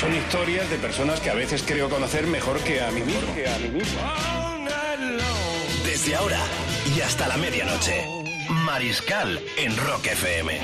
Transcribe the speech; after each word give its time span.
Son 0.00 0.14
historias 0.14 0.70
de 0.70 0.78
personas 0.78 1.20
que 1.20 1.28
a 1.28 1.34
veces 1.34 1.62
creo 1.62 1.90
conocer 1.90 2.26
mejor 2.26 2.58
que 2.60 2.80
a 2.80 2.90
mí 2.90 3.02
mismo. 3.02 3.34
Que 3.34 3.46
a 3.46 3.58
mí 3.58 3.68
mismo. 3.68 4.00
Desde 5.84 6.16
ahora 6.16 6.40
y 6.96 7.02
hasta 7.02 7.28
la 7.28 7.36
medianoche, 7.36 8.06
Mariscal 8.64 9.38
en 9.58 9.76
Rock 9.76 10.06
FM. 10.06 10.58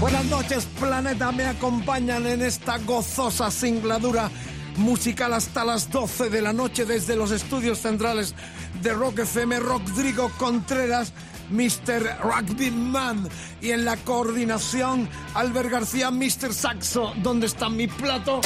Buenas 0.00 0.24
noches, 0.24 0.66
planeta. 0.80 1.30
Me 1.30 1.46
acompañan 1.46 2.26
en 2.26 2.42
esta 2.42 2.78
gozosa 2.78 3.52
singladura 3.52 4.32
musical 4.76 5.32
hasta 5.32 5.64
las 5.64 5.92
12 5.92 6.28
de 6.28 6.42
la 6.42 6.52
noche 6.52 6.84
desde 6.84 7.14
los 7.14 7.30
estudios 7.30 7.78
centrales 7.78 8.34
de 8.82 8.92
Rock 8.92 9.20
FM, 9.20 9.60
Rodrigo 9.60 10.28
Contreras, 10.38 11.12
Mr. 11.50 12.18
Rugby 12.22 12.70
Man. 12.70 13.28
Y 13.60 13.70
en 13.70 13.84
la 13.84 13.96
coordinación, 13.96 15.08
Albert 15.34 15.70
García, 15.70 16.10
Mr. 16.10 16.52
Saxo. 16.52 17.12
¿Dónde 17.22 17.46
está 17.46 17.68
mi 17.68 17.86
plato? 17.86 18.40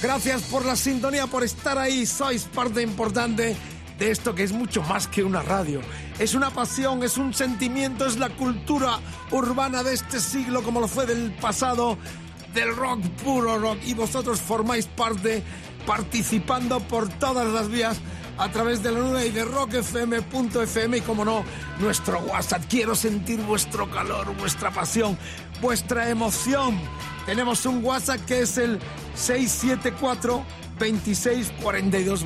Gracias 0.00 0.42
por 0.42 0.64
la 0.64 0.76
sintonía, 0.76 1.26
por 1.26 1.42
estar 1.42 1.76
ahí. 1.78 2.06
Sois 2.06 2.44
parte 2.44 2.82
importante 2.82 3.56
de 3.98 4.10
esto 4.10 4.34
que 4.34 4.44
es 4.44 4.52
mucho 4.52 4.82
más 4.82 5.08
que 5.08 5.24
una 5.24 5.42
radio. 5.42 5.80
Es 6.18 6.34
una 6.34 6.50
pasión, 6.50 7.02
es 7.02 7.18
un 7.18 7.34
sentimiento, 7.34 8.06
es 8.06 8.16
la 8.16 8.30
cultura 8.30 9.00
urbana 9.30 9.82
de 9.82 9.94
este 9.94 10.20
siglo 10.20 10.62
como 10.62 10.80
lo 10.80 10.88
fue 10.88 11.06
del 11.06 11.32
pasado, 11.32 11.98
del 12.54 12.74
rock, 12.76 13.00
puro 13.24 13.58
rock. 13.58 13.78
Y 13.84 13.94
vosotros 13.94 14.40
formáis 14.40 14.86
parte 14.86 15.42
participando 15.86 16.80
por 16.80 17.08
todas 17.08 17.48
las 17.48 17.68
vías 17.68 17.96
a 18.38 18.48
través 18.50 18.82
de 18.82 18.92
la 18.92 19.00
nube 19.00 19.26
y 19.26 19.30
de 19.30 19.44
rockfm.fm 19.44 20.98
y 20.98 21.00
como 21.00 21.24
no, 21.24 21.44
nuestro 21.80 22.20
WhatsApp. 22.20 22.62
Quiero 22.68 22.94
sentir 22.94 23.40
vuestro 23.42 23.90
calor, 23.90 24.34
vuestra 24.36 24.70
pasión, 24.70 25.18
vuestra 25.60 26.08
emoción. 26.08 26.78
Tenemos 27.26 27.66
un 27.66 27.84
WhatsApp 27.84 28.24
que 28.24 28.40
es 28.42 28.56
el 28.58 28.78
674 29.14 30.44
26 30.78 31.52
42 31.62 32.24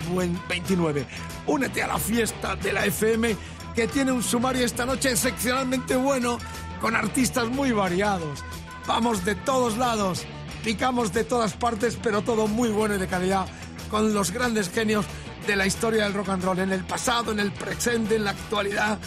29. 0.49 1.07
Únete 1.47 1.83
a 1.83 1.87
la 1.89 1.99
fiesta 1.99 2.57
de 2.57 2.73
la 2.73 2.87
FM 2.87 3.37
que 3.75 3.89
tiene 3.89 4.13
un 4.13 4.23
sumario 4.23 4.67
esta 4.67 4.85
noche 4.85 5.11
excepcionalmente 5.11 5.97
bueno 5.97 6.39
con 6.81 6.95
artistas 6.95 7.49
muy 7.49 7.73
variados. 7.73 8.45
Vamos 8.87 9.25
de 9.25 9.35
todos 9.35 9.79
lados, 9.79 10.25
picamos 10.63 11.13
de 11.13 11.25
todas 11.25 11.55
partes, 11.55 11.99
pero 12.03 12.21
todo 12.21 12.49
muy 12.49 12.69
bueno 12.69 12.97
y 12.97 12.99
de 12.99 13.07
calidad 13.07 13.47
con 13.91 14.13
los 14.15 14.31
grandes 14.31 14.71
genios 14.71 15.07
de 15.47 15.57
la 15.57 15.67
historia 15.67 16.05
del 16.05 16.15
rock 16.15 16.31
and 16.31 16.45
roll, 16.45 16.59
en 16.59 16.73
el 16.73 16.85
pasado, 16.85 17.33
en 17.33 17.41
el 17.41 17.53
presente, 17.53 18.17
en 18.17 18.25
la 18.25 18.31
actualidad, 18.31 18.99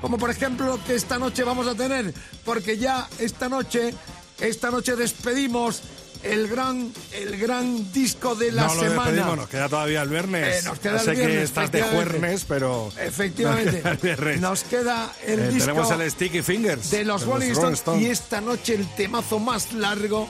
como 0.00 0.18
por 0.18 0.30
ejemplo 0.30 0.66
lo 0.66 0.84
que 0.84 0.94
esta 0.94 1.18
noche 1.18 1.44
vamos 1.44 1.66
a 1.66 1.74
tener, 1.74 2.12
porque 2.44 2.76
ya 2.78 3.08
esta 3.18 3.48
noche, 3.48 3.94
esta 4.40 4.70
noche 4.70 4.96
despedimos 4.96 5.82
el 6.22 6.48
gran, 6.48 6.90
el 7.12 7.36
gran 7.38 7.92
disco 7.92 8.34
de 8.34 8.50
la 8.50 8.66
no 8.66 8.80
semana. 8.80 9.36
nos 9.36 9.48
queda 9.48 9.68
todavía 9.68 10.00
el 10.02 10.08
viernes. 10.08 10.64
Eh, 10.64 10.68
nos 10.68 10.78
queda 10.78 10.98
sé 10.98 11.10
el 11.10 11.16
viernes, 11.16 11.36
que 11.36 11.42
estás 11.44 11.70
de 11.72 11.82
juernes, 11.82 12.44
pero... 12.48 12.90
Efectivamente, 12.98 13.82
nos 13.84 13.98
queda 13.98 14.32
el 14.32 14.40
nos 14.40 14.62
queda 14.64 15.12
el 15.26 15.40
Eh, 15.40 15.48
disco 15.48 15.66
tenemos 15.66 15.90
el 15.90 16.10
Sticky 16.10 16.42
Fingers. 16.42 16.90
de 16.90 17.04
los 17.04 17.24
Rolling 17.26 17.50
Stones 17.50 17.78
Stones. 17.80 18.02
y 18.02 18.06
esta 18.10 18.40
noche 18.40 18.74
el 18.74 18.86
temazo 18.94 19.38
más 19.38 19.72
largo 19.74 20.26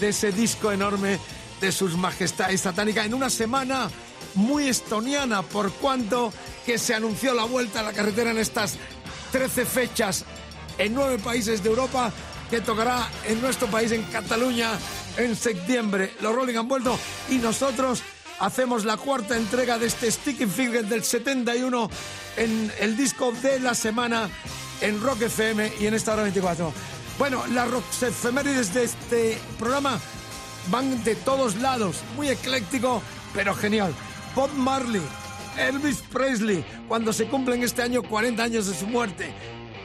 de 0.00 0.08
ese 0.08 0.32
disco 0.32 0.72
enorme 0.72 1.18
de 1.60 1.72
sus 1.72 1.96
majestades 1.96 2.62
satánicas 2.62 3.06
en 3.06 3.14
una 3.14 3.28
semana 3.30 3.88
muy 4.34 4.68
estoniana 4.68 5.42
por 5.42 5.72
cuanto 5.72 6.32
que 6.66 6.78
se 6.78 6.94
anunció 6.94 7.34
la 7.34 7.44
vuelta 7.44 7.80
a 7.80 7.82
la 7.82 7.92
carretera 7.92 8.30
en 8.30 8.38
estas 8.38 8.76
13 9.32 9.66
fechas 9.66 10.24
en 10.78 10.94
nueve 10.94 11.18
países 11.18 11.62
de 11.62 11.68
Europa 11.68 12.12
que 12.50 12.60
tocará 12.60 13.08
en 13.26 13.40
nuestro 13.40 13.68
país 13.68 13.92
en 13.92 14.02
Cataluña 14.04 14.72
en 15.16 15.36
septiembre. 15.36 16.12
Los 16.20 16.34
Rolling 16.34 16.56
han 16.56 16.68
vuelto 16.68 16.98
y 17.30 17.36
nosotros 17.36 18.02
hacemos 18.40 18.84
la 18.84 18.96
cuarta 18.96 19.36
entrega 19.36 19.78
de 19.78 19.86
este 19.86 20.10
Sticky 20.10 20.46
Fingers 20.46 20.88
del 20.88 21.04
71 21.04 21.90
en 22.36 22.72
el 22.80 22.96
disco 22.96 23.32
de 23.42 23.60
la 23.60 23.74
semana 23.74 24.28
en 24.80 25.00
Rock 25.00 25.22
FM 25.22 25.72
y 25.80 25.86
en 25.86 25.94
esta 25.94 26.12
hora 26.12 26.22
24. 26.22 26.72
Bueno, 27.18 27.44
las 27.52 27.70
rock 27.70 27.84
efemérides 28.02 28.74
de 28.74 28.84
este 28.84 29.38
programa 29.58 30.00
van 30.70 31.04
de 31.04 31.14
todos 31.14 31.56
lados, 31.56 31.96
muy 32.16 32.28
ecléctico, 32.28 33.02
pero 33.32 33.54
genial. 33.54 33.94
Bob 34.34 34.52
Marley, 34.54 35.02
Elvis 35.58 36.02
Presley, 36.12 36.64
cuando 36.88 37.12
se 37.12 37.26
cumplen 37.26 37.62
este 37.62 37.82
año 37.82 38.02
40 38.02 38.42
años 38.42 38.66
de 38.66 38.74
su 38.74 38.86
muerte. 38.86 39.32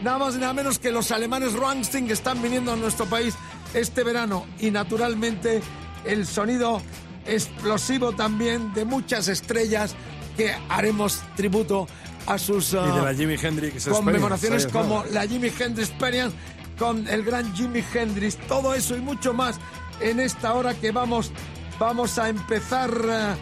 Nada 0.01 0.17
más 0.17 0.35
y 0.35 0.39
nada 0.39 0.53
menos 0.53 0.79
que 0.79 0.91
los 0.91 1.11
alemanes 1.11 1.53
Rammstein 1.53 2.09
están 2.09 2.41
viniendo 2.41 2.71
a 2.71 2.75
nuestro 2.75 3.05
país 3.05 3.35
este 3.73 4.03
verano. 4.03 4.45
Y 4.59 4.71
naturalmente 4.71 5.61
el 6.05 6.25
sonido 6.25 6.81
explosivo 7.25 8.13
también 8.13 8.73
de 8.73 8.85
muchas 8.85 9.27
estrellas 9.27 9.95
que 10.37 10.55
haremos 10.69 11.21
tributo 11.35 11.87
a 12.25 12.37
sus 12.37 12.73
Y 12.73 12.75
de 12.75 12.81
ah, 12.81 13.01
la 13.05 13.13
Jimi 13.13 13.35
Hendrix 13.41 13.87
conmemoraciones 13.87 14.63
Experience, 14.63 14.89
como 14.89 15.03
la 15.11 15.27
Jimi 15.27 15.51
Hendrix 15.57 15.89
Experience 15.89 16.35
con 16.77 17.07
el 17.07 17.23
gran 17.23 17.53
Jimi 17.53 17.83
Hendrix. 17.93 18.37
Todo 18.47 18.73
eso 18.73 18.95
y 18.95 19.01
mucho 19.01 19.33
más 19.33 19.59
en 19.99 20.19
esta 20.19 20.53
hora 20.53 20.73
que 20.73 20.91
vamos, 20.91 21.31
vamos 21.77 22.17
a 22.17 22.29
empezar 22.29 22.89
eh, 23.09 23.35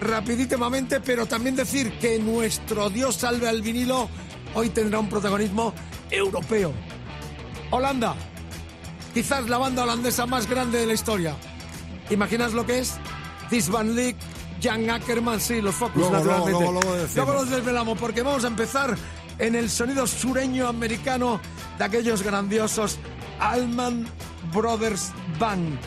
rapidísimamente, 0.00 1.00
pero 1.00 1.26
también 1.26 1.56
decir 1.56 1.98
que 1.98 2.18
nuestro 2.18 2.90
Dios 2.90 3.16
salve 3.16 3.48
al 3.48 3.62
vinilo 3.62 4.08
hoy 4.54 4.70
tendrá 4.70 4.98
un 4.98 5.08
protagonismo 5.08 5.72
europeo. 6.10 6.72
Holanda, 7.70 8.14
quizás 9.12 9.48
la 9.48 9.58
banda 9.58 9.82
holandesa 9.82 10.26
más 10.26 10.48
grande 10.48 10.78
de 10.78 10.86
la 10.86 10.94
historia. 10.94 11.34
¿Imaginas 12.10 12.52
lo 12.52 12.64
que 12.64 12.78
es? 12.78 12.94
This 13.50 13.68
Van 13.68 13.94
Leek, 13.94 14.16
Jan 14.62 14.88
Ackerman, 14.88 15.40
sí, 15.40 15.60
los 15.60 15.74
Focus, 15.74 15.96
Luego, 15.96 16.16
naturalmente. 16.16 16.50
luego, 16.52 16.72
luego. 16.80 17.06
Luego 17.14 17.32
los 17.34 17.50
desvelamos 17.50 17.98
porque 17.98 18.22
vamos 18.22 18.44
a 18.44 18.48
empezar 18.48 18.96
en 19.38 19.54
el 19.54 19.68
sonido 19.68 20.06
sureño 20.06 20.68
americano 20.68 21.40
de 21.78 21.84
aquellos 21.84 22.22
grandiosos 22.22 22.98
Allman 23.40 24.06
Brothers 24.52 25.12
Band. 25.38 25.78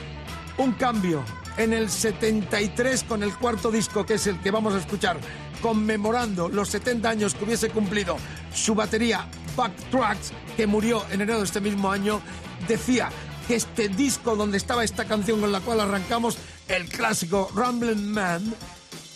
Un 0.58 0.74
cambio 0.74 1.24
en 1.60 1.74
el 1.74 1.90
73 1.90 3.04
con 3.04 3.22
el 3.22 3.36
cuarto 3.36 3.70
disco 3.70 4.06
que 4.06 4.16
es 4.16 4.26
el 4.28 4.40
que 4.40 4.50
vamos 4.50 4.74
a 4.74 4.80
escuchar 4.80 5.20
conmemorando 5.62 6.50
los 6.50 6.70
70 6.70 7.10
años 7.10 7.36
que 7.36 7.44
hubiese 7.44 7.70
cumplido 7.70 8.18
su 8.54 8.74
batería 8.74 9.28
Backtracks 9.56 10.32
que 10.56 10.66
murió 10.66 11.06
en 11.12 11.22
enero 11.22 11.40
de 11.40 11.46
este 11.46 11.60
mismo 11.60 11.92
año 11.92 12.22
decía 12.68 13.10
que 13.48 13.56
este 13.56 13.90
disco 13.90 14.36
donde 14.36 14.58
estaba 14.58 14.84
esta 14.86 15.06
canción 15.06 15.42
con 15.42 15.52
la 15.52 15.60
cual 15.60 15.82
arrancamos 15.82 16.38
el 16.70 16.88
clásico 16.88 17.52
Ramblin' 17.54 18.10
Man 18.10 18.56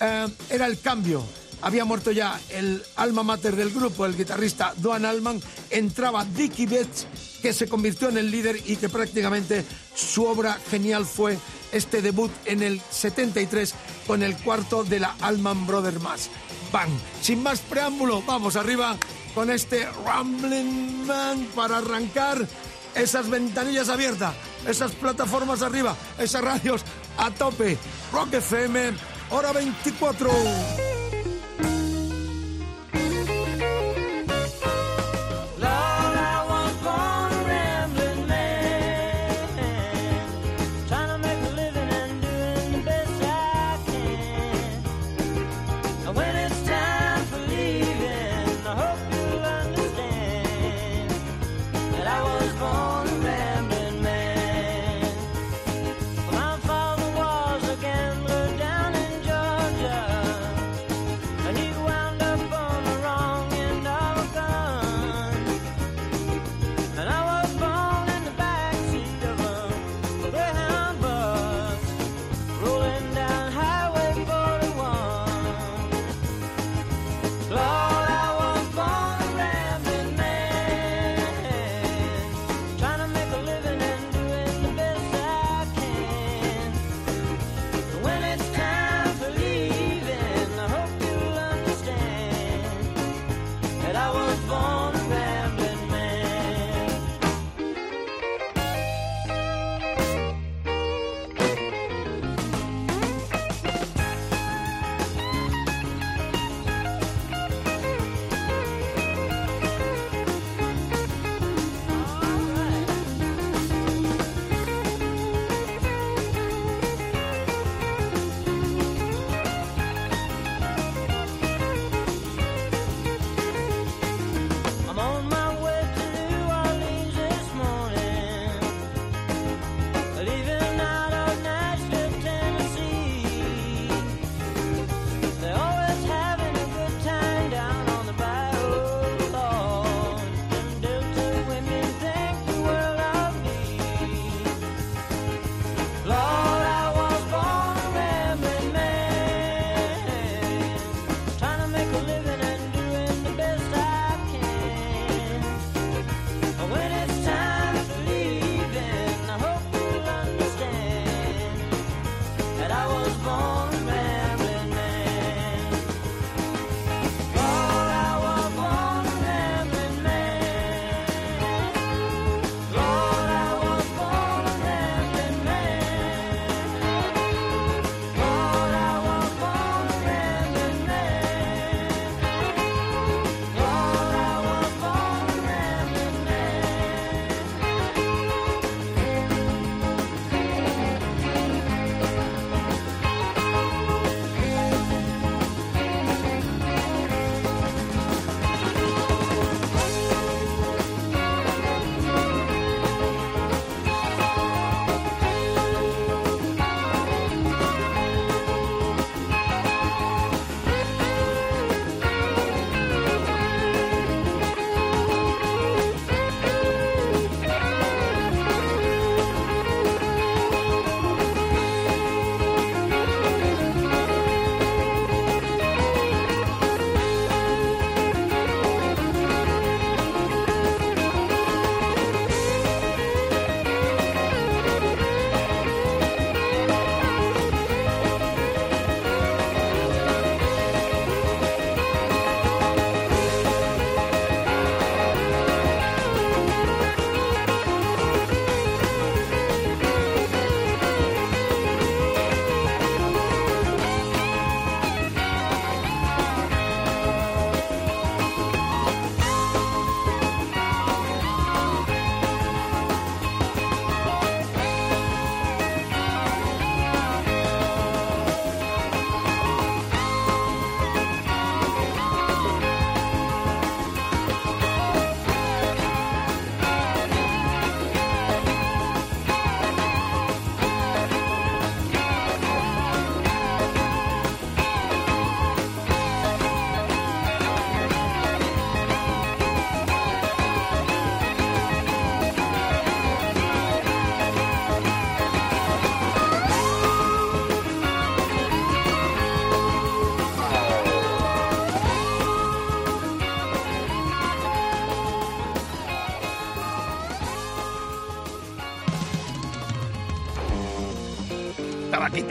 eh, 0.01 0.27
era 0.49 0.65
el 0.65 0.79
cambio. 0.79 1.23
Había 1.61 1.85
muerto 1.85 2.11
ya 2.11 2.39
el 2.49 2.83
alma 2.97 3.23
mater 3.23 3.55
del 3.55 3.69
grupo, 3.69 4.05
el 4.05 4.17
guitarrista 4.17 4.73
Duane 4.75 5.07
Allman. 5.07 5.41
Entraba 5.69 6.25
Dickie 6.25 6.65
Betts, 6.65 7.07
que 7.41 7.53
se 7.53 7.69
convirtió 7.69 8.09
en 8.09 8.17
el 8.17 8.29
líder 8.29 8.59
y 8.65 8.75
que 8.75 8.89
prácticamente 8.89 9.63
su 9.95 10.25
obra 10.25 10.59
genial 10.69 11.05
fue 11.05 11.37
este 11.73 12.01
debut 12.01 12.31
en 12.45 12.63
el 12.63 12.81
73 12.89 13.73
con 14.07 14.23
el 14.23 14.37
cuarto 14.37 14.83
de 14.83 14.99
la 14.99 15.15
Allman 15.21 15.67
Brothers 15.67 16.01
más. 16.01 16.29
Bang. 16.71 16.91
Sin 17.21 17.43
más 17.43 17.59
preámbulo, 17.59 18.21
vamos 18.21 18.55
arriba 18.55 18.95
con 19.35 19.49
este 19.49 19.87
Rambling 20.05 21.05
Man 21.05 21.47
para 21.55 21.79
arrancar 21.79 22.47
esas 22.95 23.29
ventanillas 23.29 23.89
abiertas, 23.89 24.33
esas 24.67 24.91
plataformas 24.91 25.61
arriba, 25.61 25.95
esas 26.17 26.43
radios 26.43 26.83
a 27.17 27.31
tope. 27.31 27.77
Rock 28.11 28.33
FM, 28.35 28.93
hora 29.31 29.51
24. 29.51 30.92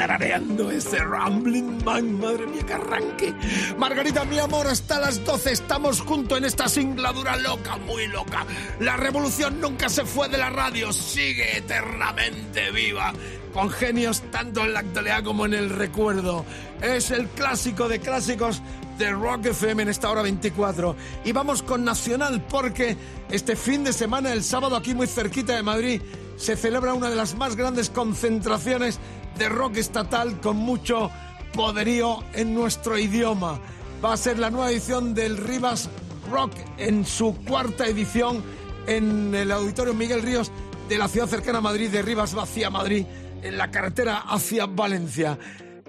Tarareando 0.02 0.68
ese 0.72 0.98
Rambling 0.98 1.84
Man, 1.84 2.18
madre 2.18 2.44
mía, 2.48 2.66
que 2.66 2.72
arranque. 2.72 3.32
Margarita, 3.78 4.24
mi 4.24 4.36
amor, 4.36 4.66
hasta 4.66 4.98
las 4.98 5.24
12 5.24 5.52
estamos 5.52 6.00
juntos 6.00 6.38
en 6.38 6.44
esta 6.44 6.68
singladura 6.68 7.36
loca, 7.36 7.76
muy 7.76 8.08
loca. 8.08 8.44
La 8.80 8.96
revolución 8.96 9.60
nunca 9.60 9.88
se 9.88 10.04
fue 10.04 10.28
de 10.28 10.38
la 10.38 10.50
radio, 10.50 10.92
sigue 10.92 11.56
eternamente 11.56 12.72
viva. 12.72 13.12
Con 13.52 13.70
genios 13.70 14.22
tanto 14.32 14.64
en 14.64 14.72
la 14.72 14.80
actualidad 14.80 15.22
como 15.22 15.46
en 15.46 15.54
el 15.54 15.70
recuerdo. 15.70 16.44
Es 16.80 17.12
el 17.12 17.28
clásico 17.28 17.86
de 17.86 18.00
clásicos 18.00 18.60
de 18.98 19.12
Rock 19.12 19.46
FM 19.46 19.84
en 19.84 19.88
esta 19.88 20.10
hora 20.10 20.22
24. 20.22 20.96
Y 21.24 21.30
vamos 21.30 21.62
con 21.62 21.84
Nacional 21.84 22.44
porque 22.50 22.96
este 23.30 23.54
fin 23.54 23.84
de 23.84 23.92
semana, 23.92 24.32
el 24.32 24.42
sábado, 24.42 24.74
aquí 24.74 24.96
muy 24.96 25.06
cerquita 25.06 25.54
de 25.54 25.62
Madrid, 25.62 26.02
se 26.36 26.56
celebra 26.56 26.92
una 26.92 27.08
de 27.08 27.14
las 27.14 27.36
más 27.36 27.54
grandes 27.54 27.88
concentraciones 27.88 28.98
de 29.38 29.48
rock 29.48 29.76
estatal 29.76 30.40
con 30.40 30.56
mucho 30.56 31.10
poderío 31.52 32.22
en 32.32 32.54
nuestro 32.54 32.98
idioma. 32.98 33.60
Va 34.04 34.14
a 34.14 34.16
ser 34.16 34.38
la 34.38 34.50
nueva 34.50 34.70
edición 34.70 35.14
del 35.14 35.36
Rivas 35.36 35.88
Rock 36.30 36.52
en 36.78 37.04
su 37.04 37.36
cuarta 37.44 37.86
edición 37.86 38.42
en 38.86 39.34
el 39.34 39.52
Auditorio 39.52 39.94
Miguel 39.94 40.22
Ríos 40.22 40.50
de 40.88 40.98
la 40.98 41.08
ciudad 41.08 41.26
cercana 41.26 41.58
a 41.58 41.62
Madrid, 41.62 41.90
de 41.90 42.02
Rivas 42.02 42.34
hacia 42.34 42.70
Madrid, 42.70 43.06
en 43.42 43.56
la 43.56 43.70
carretera 43.70 44.18
hacia 44.18 44.66
Valencia. 44.66 45.38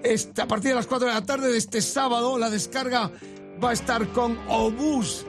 Este, 0.02 0.42
a 0.42 0.46
partir 0.46 0.70
de 0.70 0.76
las 0.76 0.86
4 0.86 1.08
de 1.08 1.14
la 1.14 1.24
tarde 1.24 1.50
de 1.50 1.58
este 1.58 1.80
sábado, 1.80 2.38
la 2.38 2.50
descarga 2.50 3.10
va 3.62 3.70
a 3.70 3.72
estar 3.72 4.06
con 4.08 4.38
Obús, 4.48 5.26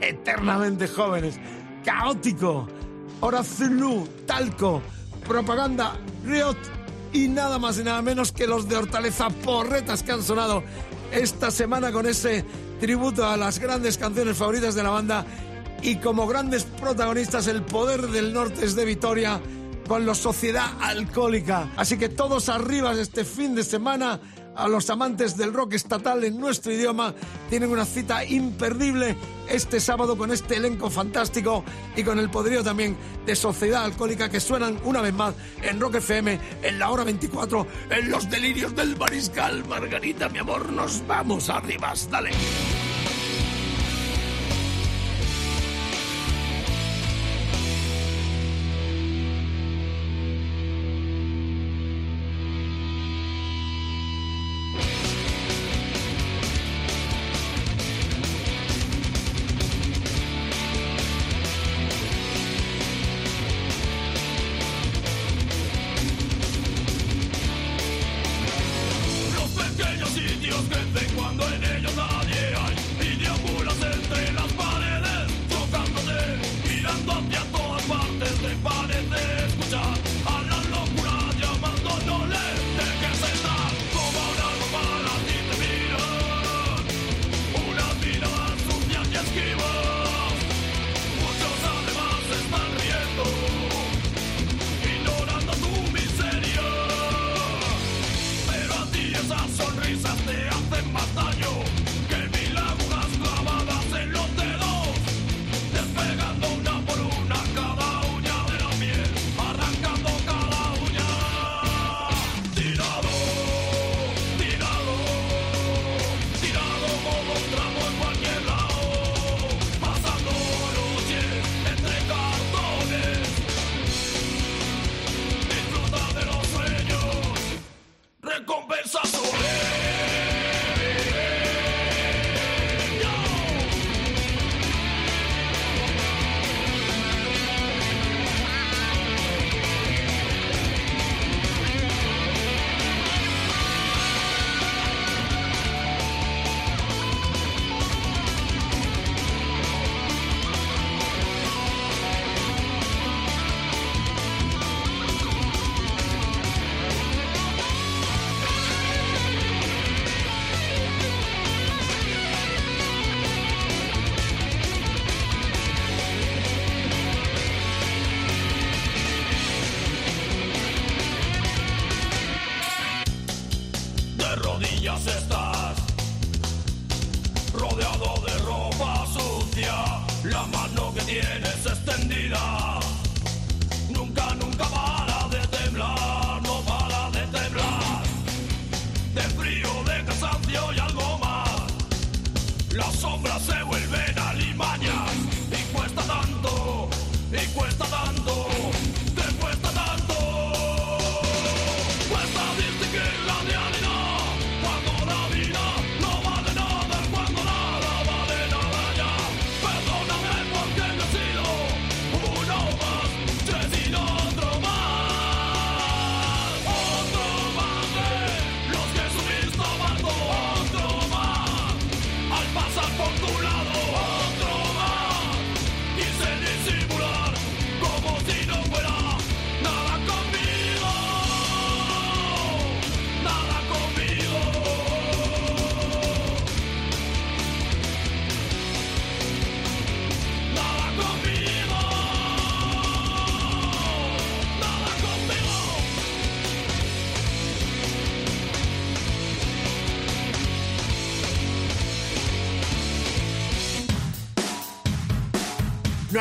eternamente 0.00 0.88
jóvenes, 0.88 1.38
caótico, 1.84 2.66
Hora 3.20 3.42
Zulu, 3.44 4.08
Talco, 4.26 4.82
Propaganda, 5.26 5.96
Riot 6.24 6.56
y 7.14 7.28
nada 7.28 7.58
más 7.58 7.78
y 7.78 7.84
nada 7.84 8.02
menos 8.02 8.32
que 8.32 8.46
los 8.46 8.68
de 8.68 8.76
Hortaleza 8.76 9.30
Porretas 9.30 10.02
que 10.02 10.12
han 10.12 10.22
sonado 10.22 10.62
esta 11.12 11.50
semana 11.50 11.92
con 11.92 12.06
ese 12.06 12.44
tributo 12.80 13.26
a 13.26 13.36
las 13.36 13.60
grandes 13.60 13.96
canciones 13.96 14.36
favoritas 14.36 14.74
de 14.74 14.82
la 14.82 14.90
banda 14.90 15.24
y 15.80 15.96
como 15.96 16.26
grandes 16.26 16.64
protagonistas 16.64 17.46
el 17.46 17.62
poder 17.62 18.08
del 18.08 18.32
norte 18.34 18.64
es 18.64 18.74
de 18.74 18.84
Vitoria 18.84 19.40
con 19.86 20.04
los 20.04 20.18
Sociedad 20.18 20.66
Alcohólica. 20.80 21.70
Así 21.76 21.96
que 21.96 22.08
todos 22.08 22.48
arriba 22.48 22.92
este 22.92 23.24
fin 23.24 23.54
de 23.54 23.62
semana 23.62 24.18
a 24.56 24.66
los 24.66 24.90
amantes 24.90 25.36
del 25.36 25.52
rock 25.52 25.74
estatal 25.74 26.24
en 26.24 26.38
nuestro 26.38 26.72
idioma 26.72 27.14
tienen 27.48 27.70
una 27.70 27.84
cita 27.84 28.24
imperdible 28.24 29.16
este 29.48 29.80
sábado 29.80 30.16
con 30.16 30.30
este 30.30 30.56
elenco 30.56 30.90
fantástico 30.90 31.64
y 31.96 32.02
con 32.02 32.18
el 32.18 32.30
poderío 32.30 32.62
también 32.62 32.96
de 33.26 33.36
Sociedad 33.36 33.84
Alcohólica 33.84 34.28
que 34.28 34.40
suenan 34.40 34.78
una 34.84 35.00
vez 35.00 35.14
más 35.14 35.34
en 35.62 35.80
Rock 35.80 35.96
FM 35.96 36.38
en 36.62 36.78
la 36.78 36.90
hora 36.90 37.04
24 37.04 37.66
en 37.90 38.10
los 38.10 38.28
delirios 38.30 38.74
del 38.74 38.96
mariscal. 38.96 39.64
Margarita, 39.66 40.28
mi 40.28 40.38
amor, 40.38 40.70
nos 40.72 41.06
vamos 41.06 41.48
arriba, 41.48 41.92
dale. 42.10 42.30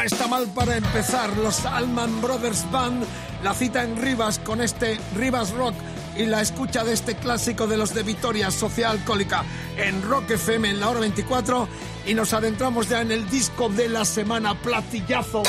Está 0.04 0.28
mal 0.28 0.48
para 0.48 0.76
empezar. 0.76 1.36
Los 1.38 1.66
Allman 1.66 2.22
Brothers 2.22 2.70
Band, 2.72 3.06
la 3.42 3.54
cita 3.54 3.84
en 3.84 3.96
Rivas 4.02 4.38
con 4.38 4.60
este 4.60 5.00
Rivas 5.16 5.52
Rock 5.52 5.76
y 6.18 6.26
la 6.26 6.42
escucha 6.42 6.84
de 6.84 6.92
este 6.92 7.16
clásico 7.16 7.68
de 7.68 7.78
los 7.78 7.94
de 7.94 8.04
Vitoria 8.04 8.52
Sociedad 8.52 8.92
Alcohólica 8.92 9.46
en 9.78 10.02
Rock 10.02 10.32
FM 10.32 10.72
en 10.72 10.80
la 10.82 10.90
hora 10.90 11.00
24 11.00 11.70
y 12.06 12.14
nos 12.16 12.34
adentramos 12.34 12.90
ya 12.90 13.02
en 13.02 13.14
el 13.14 13.30
disco 13.30 13.70
de 13.70 13.88
la 13.88 14.04
semana 14.04 14.60
platillazo. 14.62 15.44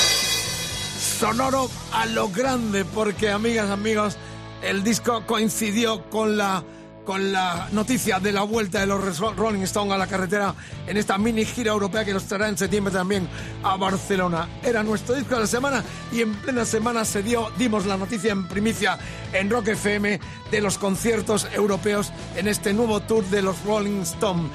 Sonoro 1.18 1.68
a 1.92 2.06
lo 2.06 2.28
grande 2.28 2.84
porque 2.84 3.30
amigas 3.30 3.70
amigos 3.70 4.16
el 4.62 4.84
disco 4.84 5.26
coincidió 5.26 6.08
con 6.10 6.36
la 6.36 6.62
con 7.04 7.32
la 7.32 7.68
noticia 7.72 8.18
de 8.18 8.32
la 8.32 8.42
vuelta 8.42 8.80
de 8.80 8.86
los 8.86 9.18
Rolling 9.36 9.62
Stones 9.62 9.92
a 9.92 9.98
la 9.98 10.06
carretera 10.06 10.54
en 10.86 10.96
esta 10.96 11.18
mini 11.18 11.44
gira 11.44 11.72
europea 11.72 12.04
que 12.04 12.12
nos 12.12 12.24
traerá 12.24 12.48
en 12.48 12.56
septiembre 12.56 12.92
también 12.92 13.28
a 13.62 13.76
Barcelona. 13.76 14.48
Era 14.62 14.82
nuestro 14.82 15.14
disco 15.14 15.34
de 15.34 15.42
la 15.42 15.46
semana 15.46 15.84
y 16.12 16.22
en 16.22 16.34
plena 16.36 16.64
semana 16.64 17.04
se 17.04 17.22
dio, 17.22 17.50
dimos 17.58 17.86
la 17.86 17.96
noticia 17.96 18.32
en 18.32 18.48
primicia 18.48 18.98
en 19.32 19.50
Rock 19.50 19.68
FM 19.68 20.18
de 20.50 20.60
los 20.60 20.78
conciertos 20.78 21.46
europeos 21.52 22.12
en 22.36 22.48
este 22.48 22.72
nuevo 22.72 23.00
tour 23.00 23.24
de 23.26 23.42
los 23.42 23.62
Rolling 23.64 24.00
Stones. 24.02 24.50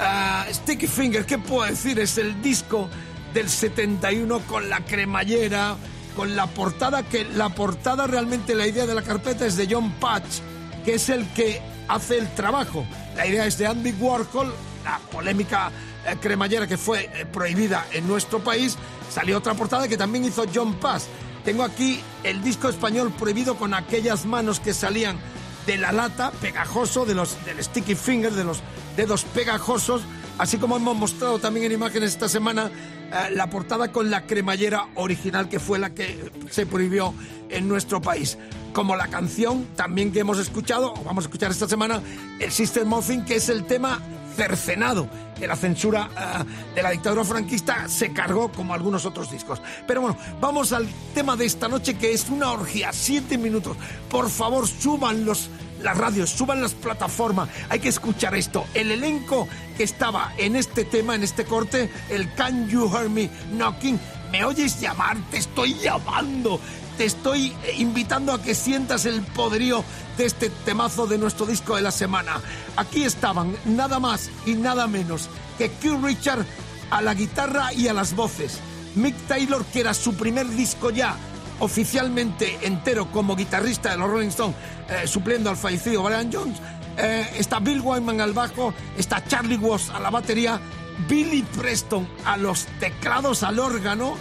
Ah, 0.00 0.46
Sticky 0.50 0.86
Finger, 0.86 1.26
¿qué 1.26 1.38
puedo 1.38 1.68
decir? 1.68 1.98
Es 1.98 2.16
el 2.18 2.40
disco 2.40 2.88
del 3.34 3.48
71 3.48 4.40
con 4.40 4.68
la 4.68 4.80
cremallera, 4.80 5.76
con 6.16 6.36
la 6.36 6.46
portada, 6.46 7.02
que 7.02 7.24
la 7.24 7.50
portada 7.50 8.06
realmente 8.06 8.54
la 8.54 8.66
idea 8.66 8.86
de 8.86 8.94
la 8.94 9.02
carpeta 9.02 9.46
es 9.46 9.56
de 9.56 9.68
John 9.70 9.92
Patch, 9.92 10.40
que 10.84 10.94
es 10.94 11.08
el 11.08 11.26
que 11.34 11.71
hace 11.88 12.18
el 12.18 12.34
trabajo. 12.34 12.84
La 13.16 13.26
idea 13.26 13.46
es 13.46 13.58
de 13.58 13.66
Andy 13.66 13.92
Warhol, 13.92 14.52
la 14.84 14.98
polémica 15.10 15.70
eh, 16.06 16.16
cremallera 16.20 16.66
que 16.66 16.76
fue 16.76 17.10
eh, 17.14 17.26
prohibida 17.26 17.86
en 17.92 18.06
nuestro 18.06 18.40
país. 18.40 18.76
Salió 19.10 19.38
otra 19.38 19.54
portada 19.54 19.88
que 19.88 19.96
también 19.96 20.24
hizo 20.24 20.44
John 20.52 20.74
Patch. 20.74 21.02
Tengo 21.44 21.64
aquí 21.64 22.00
el 22.22 22.42
disco 22.42 22.68
español 22.68 23.12
prohibido 23.18 23.56
con 23.56 23.74
aquellas 23.74 24.24
manos 24.24 24.60
que 24.60 24.74
salían 24.74 25.18
de 25.66 25.76
la 25.76 25.92
lata, 25.92 26.30
pegajoso, 26.40 27.04
de 27.04 27.14
los, 27.14 27.44
del 27.44 27.62
sticky 27.62 27.94
finger, 27.94 28.32
de 28.32 28.44
los 28.44 28.60
dedos 28.96 29.24
pegajosos, 29.24 30.02
así 30.38 30.58
como 30.58 30.76
hemos 30.76 30.96
mostrado 30.96 31.38
también 31.38 31.66
en 31.66 31.72
imágenes 31.72 32.10
esta 32.10 32.28
semana 32.28 32.70
eh, 33.12 33.30
la 33.32 33.48
portada 33.48 33.92
con 33.92 34.10
la 34.10 34.26
cremallera 34.26 34.88
original 34.94 35.48
que 35.48 35.60
fue 35.60 35.78
la 35.78 35.90
que 35.90 36.30
se 36.50 36.66
prohibió 36.66 37.14
en 37.48 37.68
nuestro 37.68 38.00
país. 38.00 38.38
Como 38.72 38.96
la 38.96 39.08
canción 39.08 39.66
también 39.76 40.12
que 40.12 40.20
hemos 40.20 40.38
escuchado, 40.38 40.94
o 40.94 41.04
vamos 41.04 41.24
a 41.24 41.26
escuchar 41.26 41.50
esta 41.50 41.68
semana, 41.68 42.00
el 42.38 42.50
System 42.50 42.92
of 42.92 43.06
Thing, 43.06 43.20
que 43.20 43.36
es 43.36 43.48
el 43.48 43.64
tema 43.64 44.00
cercenado 44.34 45.08
que 45.38 45.46
la 45.46 45.56
censura 45.56 46.08
eh, 46.16 46.74
de 46.74 46.82
la 46.82 46.90
dictadura 46.90 47.24
franquista 47.24 47.88
se 47.88 48.12
cargó 48.12 48.50
como 48.50 48.74
algunos 48.74 49.04
otros 49.04 49.30
discos. 49.30 49.60
Pero 49.86 50.00
bueno, 50.00 50.16
vamos 50.40 50.72
al 50.72 50.88
tema 51.14 51.36
de 51.36 51.44
esta 51.44 51.68
noche 51.68 51.94
que 51.98 52.12
es 52.12 52.28
una 52.30 52.52
orgía, 52.52 52.92
siete 52.92 53.36
minutos. 53.36 53.76
Por 54.08 54.30
favor, 54.30 54.66
suban 54.66 55.24
los, 55.24 55.50
las 55.82 55.96
radios, 55.96 56.30
suban 56.30 56.60
las 56.60 56.74
plataformas. 56.74 57.48
Hay 57.68 57.80
que 57.80 57.88
escuchar 57.88 58.34
esto. 58.34 58.64
El 58.74 58.90
elenco 58.90 59.48
que 59.76 59.84
estaba 59.84 60.32
en 60.38 60.56
este 60.56 60.84
tema, 60.84 61.14
en 61.14 61.22
este 61.22 61.44
corte, 61.44 61.90
el 62.08 62.32
Can 62.34 62.68
You 62.68 62.90
Hear 62.92 63.08
Me 63.08 63.30
Knocking, 63.52 64.00
¿me 64.30 64.44
oyes 64.44 64.80
llamar? 64.80 65.16
Te 65.30 65.38
estoy 65.38 65.74
llamando. 65.74 66.60
Te 66.96 67.06
estoy 67.06 67.54
eh, 67.64 67.74
invitando 67.78 68.32
a 68.32 68.42
que 68.42 68.54
sientas 68.54 69.06
el 69.06 69.22
poderío 69.22 69.82
de 70.18 70.26
este 70.26 70.50
temazo 70.50 71.06
de 71.06 71.18
nuestro 71.18 71.46
disco 71.46 71.76
de 71.76 71.82
la 71.82 71.90
semana. 71.90 72.40
Aquí 72.76 73.04
estaban 73.04 73.56
nada 73.64 73.98
más 73.98 74.30
y 74.44 74.54
nada 74.54 74.86
menos 74.86 75.28
que 75.56 75.70
Keith 75.70 76.02
Richard 76.02 76.44
a 76.90 77.00
la 77.00 77.14
guitarra 77.14 77.72
y 77.72 77.88
a 77.88 77.94
las 77.94 78.14
voces. 78.14 78.58
Mick 78.94 79.16
Taylor, 79.26 79.64
que 79.64 79.80
era 79.80 79.94
su 79.94 80.14
primer 80.14 80.46
disco 80.48 80.90
ya 80.90 81.16
oficialmente 81.62 82.58
entero 82.62 83.10
como 83.10 83.36
guitarrista 83.36 83.90
de 83.92 83.96
los 83.98 84.10
Rolling 84.10 84.28
Stones, 84.28 84.56
eh, 84.90 85.06
supliendo 85.06 85.48
al 85.48 85.56
fallecido 85.56 86.02
Brian 86.02 86.30
Jones. 86.32 86.58
Eh, 86.98 87.26
está 87.38 87.60
Bill 87.60 87.80
Wyman 87.80 88.20
al 88.20 88.32
bajo, 88.32 88.74
está 88.98 89.24
Charlie 89.24 89.56
Watts 89.56 89.90
a 89.90 90.00
la 90.00 90.10
batería, 90.10 90.60
Billy 91.08 91.42
Preston 91.56 92.06
a 92.24 92.36
los 92.36 92.66
teclados, 92.80 93.42
al 93.44 93.58
órgano, 93.60 94.16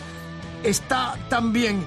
está 0.64 1.18
también 1.30 1.84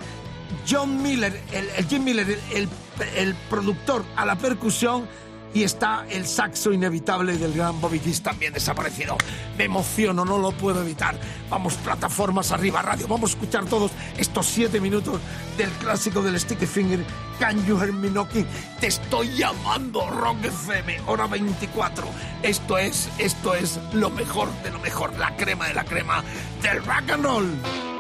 John 0.69 1.03
Miller, 1.03 1.41
el, 1.53 1.87
Jim 1.87 2.05
Miller, 2.05 2.39
el- 2.53 2.69
el 3.17 3.35
productor 3.49 4.05
a 4.17 4.25
la 4.27 4.37
percusión 4.37 5.07
y 5.55 5.63
está 5.63 6.05
el 6.11 6.27
saxo 6.27 6.73
inevitable 6.73 7.39
del 7.39 7.55
gran 7.55 7.81
Bobby 7.81 8.01
Keys 8.01 8.23
también 8.23 8.53
desaparecido. 8.53 9.17
Me 9.57 9.65
emociono, 9.65 10.25
no 10.25 10.37
lo 10.39 10.53
puedo 10.53 10.83
evitar. 10.83 11.17
Vamos, 11.49 11.75
plataformas 11.75 12.51
arriba, 12.51 12.83
radio, 12.83 13.07
vamos 13.07 13.31
a 13.31 13.35
escuchar 13.35 13.65
todos 13.67 13.93
estos 14.19 14.47
siete 14.47 14.81
minutos 14.81 15.21
del 15.57 15.71
clásico 15.71 16.23
del 16.23 16.39
Sticky 16.39 16.67
Finger, 16.67 17.05
Can 17.39 17.65
You 17.67 17.79
Hear 17.79 17.93
Me 17.93 18.09
Knocking? 18.09 18.47
Te 18.81 18.89
estoy 18.89 19.29
llamando, 19.37 20.11
Rock 20.11 20.45
FM, 20.45 21.01
hora 21.07 21.29
24. 21.29 22.05
Esto 22.43 22.77
es, 22.77 23.09
esto 23.19 23.55
es 23.55 23.79
lo 23.93 24.11
mejor 24.11 24.49
de 24.65 24.73
lo 24.73 24.81
mejor, 24.81 25.17
la 25.19 25.37
crema 25.37 25.69
de 25.69 25.75
la 25.75 25.85
crema 25.85 26.25
del 26.63 26.85
rock 26.85 27.11
and 27.11 27.25
roll. 27.25 27.94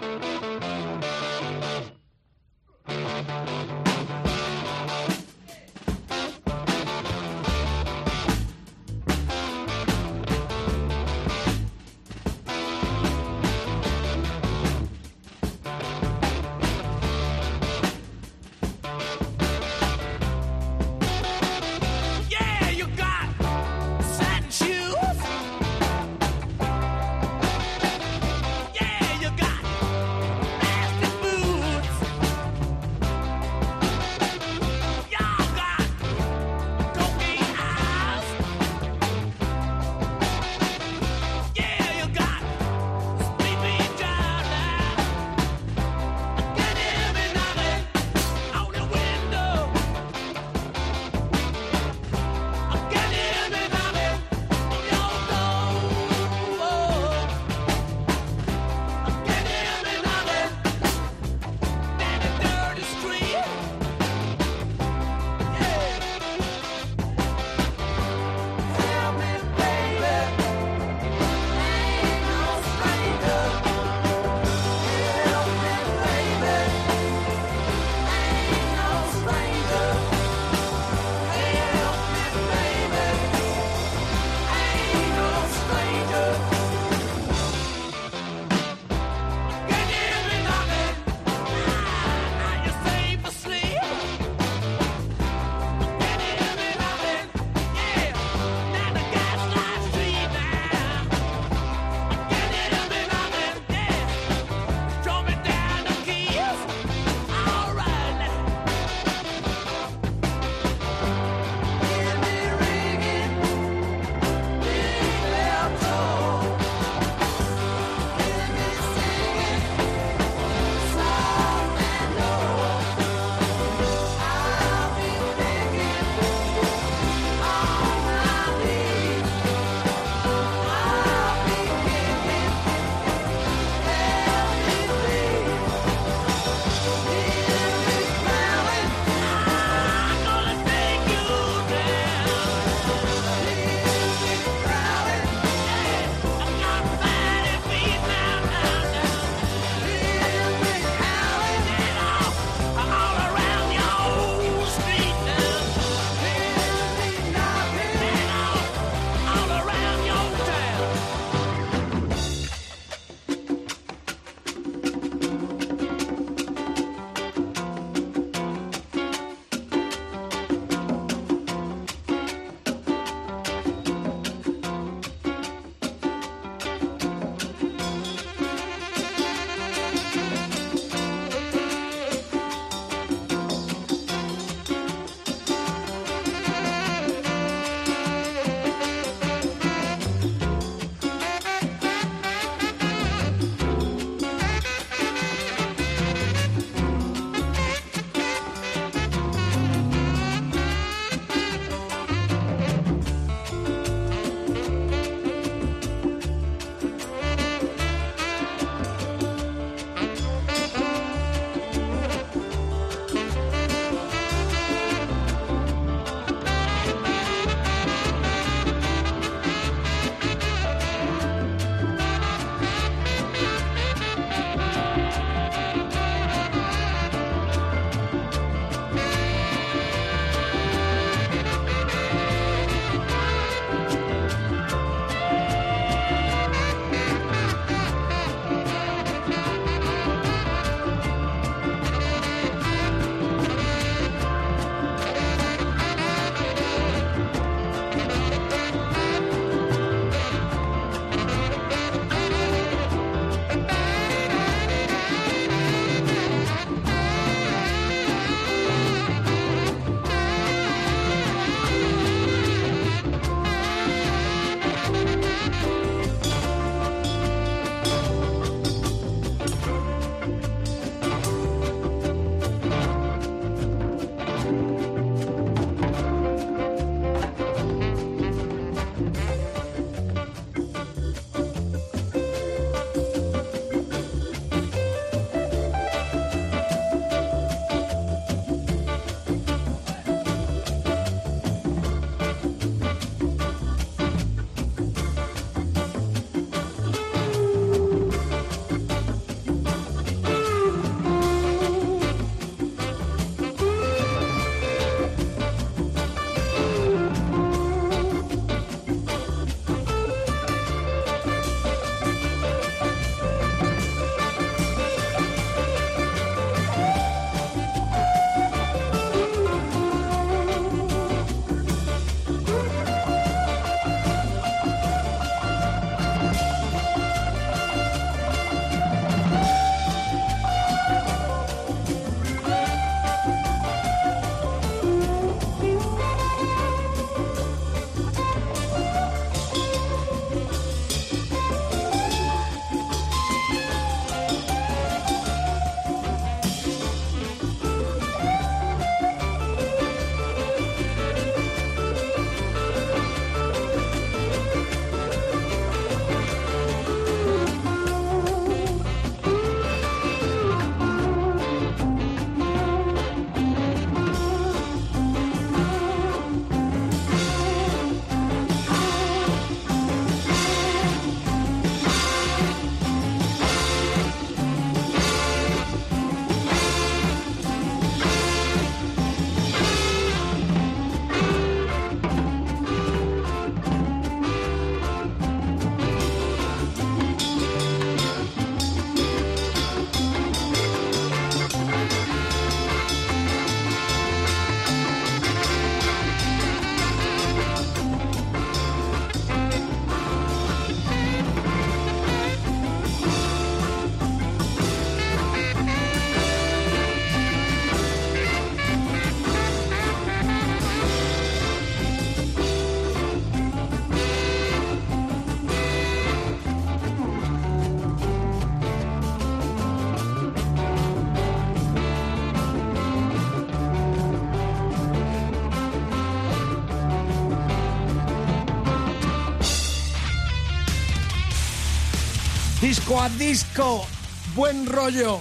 Disco 432.84 433.00
a 433.00 433.08
disco, 433.08 433.86
buen 434.34 434.66
rollo, 434.66 435.18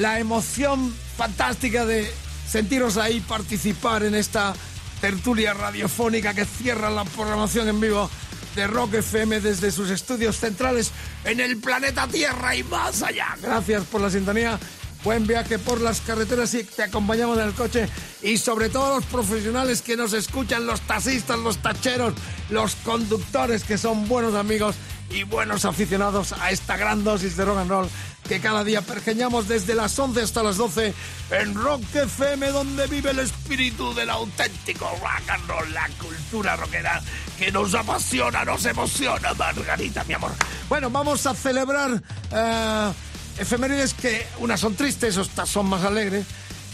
la 0.00 0.18
emoción 0.18 0.92
fantástica 1.16 1.86
de 1.86 2.12
sentiros 2.48 2.96
ahí 2.96 3.20
participar 3.20 4.02
en 4.02 4.16
esta 4.16 4.54
tertulia 5.00 5.54
radiofónica 5.54 6.34
que 6.34 6.44
cierra 6.44 6.90
la 6.90 7.04
programación 7.04 7.68
en 7.68 7.78
vivo 7.78 8.10
de 8.56 8.66
Rock 8.66 8.94
FM 8.94 9.38
desde 9.40 9.70
sus 9.70 9.90
estudios 9.90 10.36
centrales 10.38 10.90
en 11.22 11.38
el 11.38 11.58
planeta 11.58 12.08
Tierra 12.08 12.56
y 12.56 12.64
más 12.64 13.00
allá. 13.04 13.36
Gracias 13.40 13.84
por 13.84 14.00
la 14.00 14.10
sintonía. 14.10 14.58
Buen 15.04 15.28
viaje 15.28 15.60
por 15.60 15.80
las 15.80 16.00
carreteras 16.00 16.52
y 16.54 16.64
te 16.64 16.82
acompañamos 16.82 17.38
en 17.38 17.44
el 17.44 17.54
coche 17.54 17.88
y 18.20 18.36
sobre 18.36 18.68
todo 18.68 18.96
los 18.96 19.04
profesionales 19.04 19.80
que 19.80 19.96
nos 19.96 20.12
escuchan, 20.12 20.66
los 20.66 20.80
taxistas, 20.80 21.38
los 21.38 21.58
tacheros, 21.58 22.14
los 22.50 22.74
conductores 22.74 23.62
que 23.62 23.78
son 23.78 24.08
buenos 24.08 24.34
amigos 24.34 24.74
y 25.16 25.22
buenos 25.22 25.64
aficionados 25.64 26.34
a 26.34 26.50
esta 26.50 26.76
gran 26.76 27.02
dosis 27.02 27.38
de 27.38 27.44
rock 27.46 27.58
and 27.58 27.70
roll 27.70 27.88
que 28.28 28.38
cada 28.38 28.64
día 28.64 28.82
pergeñamos 28.82 29.48
desde 29.48 29.74
las 29.74 29.98
11 29.98 30.20
hasta 30.20 30.42
las 30.42 30.58
12 30.58 30.92
en 31.30 31.54
Rock 31.54 31.82
FM 31.94 32.48
donde 32.48 32.86
vive 32.86 33.12
el 33.12 33.20
espíritu 33.20 33.94
del 33.94 34.10
auténtico 34.10 34.90
rock 35.00 35.30
and 35.30 35.48
roll, 35.48 35.72
la 35.72 35.88
cultura 35.98 36.56
rockera 36.56 37.00
que 37.38 37.50
nos 37.50 37.74
apasiona, 37.74 38.44
nos 38.44 38.66
emociona, 38.66 39.32
Margarita, 39.32 40.04
mi 40.04 40.14
amor. 40.14 40.32
Bueno, 40.68 40.90
vamos 40.90 41.26
a 41.26 41.34
celebrar 41.34 42.02
eh, 42.30 42.92
efemérides 43.38 43.94
que 43.94 44.26
unas 44.40 44.60
son 44.60 44.74
tristes, 44.74 45.16
otras 45.16 45.48
son 45.48 45.66
más 45.66 45.82
alegres. 45.82 46.26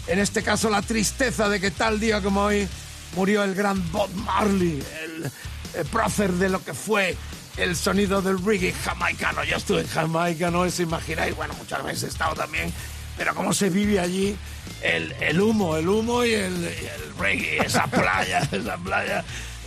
En 0.07 0.19
este 0.19 0.43
caso 0.43 0.69
la 0.69 0.81
tristeza 0.81 1.47
de 1.47 1.61
que 1.61 1.71
tal 1.71 1.97
día 1.97 2.21
como 2.21 2.41
hoy 2.41 2.67
murió 3.15 3.43
el 3.43 3.55
gran 3.55 3.89
Bob 3.93 4.13
Marley, 4.15 4.83
el, 5.03 5.31
el 5.75 5.85
prócer 5.85 6.33
de 6.33 6.49
lo 6.49 6.61
que 6.61 6.73
fue 6.73 7.15
el 7.57 7.75
sonido 7.75 8.21
del 8.21 8.43
reggae 8.43 8.73
jamaicano. 8.73 9.43
Yo 9.43 9.57
estuve 9.57 9.81
en 9.81 9.87
Jamaica, 9.87 10.51
no 10.51 10.61
os 10.61 10.79
imagináis, 10.79 11.35
bueno, 11.35 11.53
muchas 11.55 11.83
veces 11.83 12.03
he 12.03 12.07
estado 12.07 12.35
también, 12.35 12.73
pero 13.17 13.35
cómo 13.35 13.53
se 13.53 13.69
vive 13.69 13.99
allí 13.99 14.35
el, 14.81 15.41
humo, 15.41 15.77
el 15.77 15.87
humo 15.87 16.25
y 16.25 16.33
el, 16.33 16.53
y 16.61 16.85
el 16.85 17.17
reggae, 17.17 17.57
esa 17.65 17.87
playa, 17.87 18.39
esa 18.51 18.77
playa. 18.77 19.23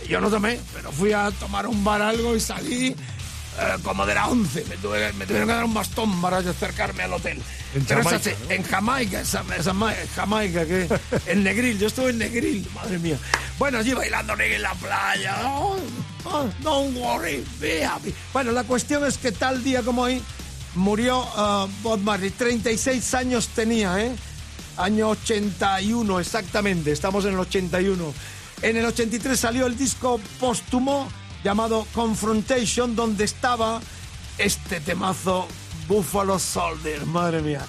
Yo 0.07 0.21
no 0.21 0.29
tomé, 0.29 0.59
pero 0.73 0.91
fui 0.91 1.11
a 1.11 1.31
tomar 1.31 1.67
un 1.67 1.83
bar 1.83 2.01
algo 2.01 2.35
y 2.35 2.39
salí 2.39 2.95
eh, 3.59 3.77
como 3.83 4.05
de 4.05 4.13
la 4.15 4.27
11. 4.27 4.65
Me, 4.69 4.77
tuve- 4.77 5.13
me 5.13 5.25
tuvieron 5.25 5.47
que 5.47 5.53
dar 5.55 5.63
un 5.65 5.73
bastón 5.73 6.21
para 6.21 6.37
acercarme 6.37 7.03
al 7.03 7.13
hotel. 7.13 7.41
En 7.75 7.85
Pero 7.85 8.03
Jamaica, 8.03 8.31
en 8.49 8.63
Jamaica, 8.63 9.21
esa, 9.21 9.43
esa 9.57 9.73
ma- 9.73 9.93
Jamaica, 10.15 10.65
que 10.65 10.87
en 11.27 11.43
Negril, 11.43 11.77
yo 11.79 11.87
estuve 11.87 12.11
en 12.11 12.19
Negril, 12.19 12.67
madre 12.73 12.97
mía. 12.99 13.17
Bueno, 13.59 13.79
allí 13.79 13.93
bailando 13.93 14.33
en 14.39 14.61
la 14.61 14.73
playa. 14.75 15.35
Oh, 15.45 15.77
oh, 16.25 16.49
don't 16.61 16.95
worry, 16.97 17.43
be 17.59 17.83
happy. 17.85 18.13
Bueno, 18.33 18.51
la 18.51 18.63
cuestión 18.63 19.05
es 19.05 19.17
que 19.17 19.31
tal 19.31 19.63
día 19.63 19.81
como 19.81 20.03
hoy 20.03 20.21
murió 20.75 21.27
ah, 21.35 21.67
Bob 21.81 21.99
Marley. 22.01 22.29
36 22.29 23.13
años 23.15 23.49
tenía, 23.49 23.99
¿eh? 23.99 24.11
Año 24.77 25.09
81, 25.09 26.19
exactamente. 26.19 26.91
Estamos 26.91 27.25
en 27.25 27.33
el 27.33 27.39
81. 27.39 28.13
En 28.61 28.77
el 28.77 28.85
83 28.85 29.39
salió 29.39 29.65
el 29.65 29.75
disco 29.77 30.19
póstumo 30.39 31.07
llamado 31.47 31.87
Confrontation, 31.93 32.93
donde 32.93 33.23
estaba 33.23 33.79
este 34.37 34.81
temazo 34.81 35.47
Buffalo 35.87 36.39
Soldier, 36.39 37.05
madre 37.05 37.41
mía. 37.41 37.61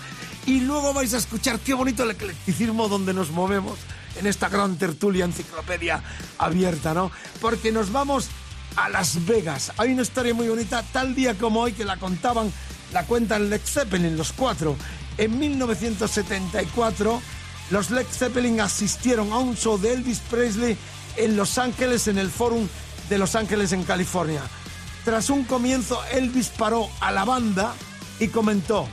Y 0.46 0.62
luego 0.62 0.92
vais 0.92 1.14
a 1.14 1.18
escuchar 1.18 1.60
qué 1.60 1.74
bonito 1.74 2.02
el 2.02 2.10
eclecticismo 2.10 2.88
donde 2.88 3.14
nos 3.14 3.30
movemos 3.30 3.78
en 4.18 4.26
esta 4.26 4.48
gran 4.48 4.76
tertulia 4.78 5.24
enciclopedia 5.24 6.02
abierta, 6.38 6.92
¿no? 6.92 7.12
Porque 7.40 7.70
nos 7.70 7.92
vamos 7.92 8.26
a 8.74 8.88
Las 8.88 9.24
Vegas. 9.26 9.70
Hay 9.76 9.92
una 9.92 10.02
historia 10.02 10.34
muy 10.34 10.48
bonita, 10.48 10.82
tal 10.92 11.14
día 11.14 11.38
como 11.38 11.60
hoy 11.60 11.72
que 11.72 11.84
la 11.84 11.98
contaban, 11.98 12.52
la 12.92 13.04
cuentan 13.06 13.48
Led 13.48 13.60
Zeppelin, 13.64 14.16
los 14.16 14.32
cuatro. 14.32 14.74
En 15.18 15.38
1974, 15.38 17.22
los 17.70 17.90
Led 17.92 18.06
Zeppelin 18.10 18.60
asistieron 18.60 19.32
a 19.32 19.38
un 19.38 19.56
show 19.56 19.78
de 19.78 19.92
Elvis 19.92 20.18
Presley 20.28 20.76
en 21.16 21.36
Los 21.36 21.58
Ángeles, 21.58 22.08
en 22.08 22.18
el 22.18 22.28
Forum 22.28 22.66
de 23.08 23.18
Los 23.18 23.34
Ángeles, 23.34 23.72
en 23.72 23.84
California. 23.84 24.42
Tras 25.04 25.30
un 25.30 25.44
comienzo, 25.44 26.00
Elvis 26.12 26.48
paró 26.48 26.88
a 27.00 27.10
la 27.10 27.24
banda 27.24 27.74
y 28.20 28.28
comentó, 28.28 28.86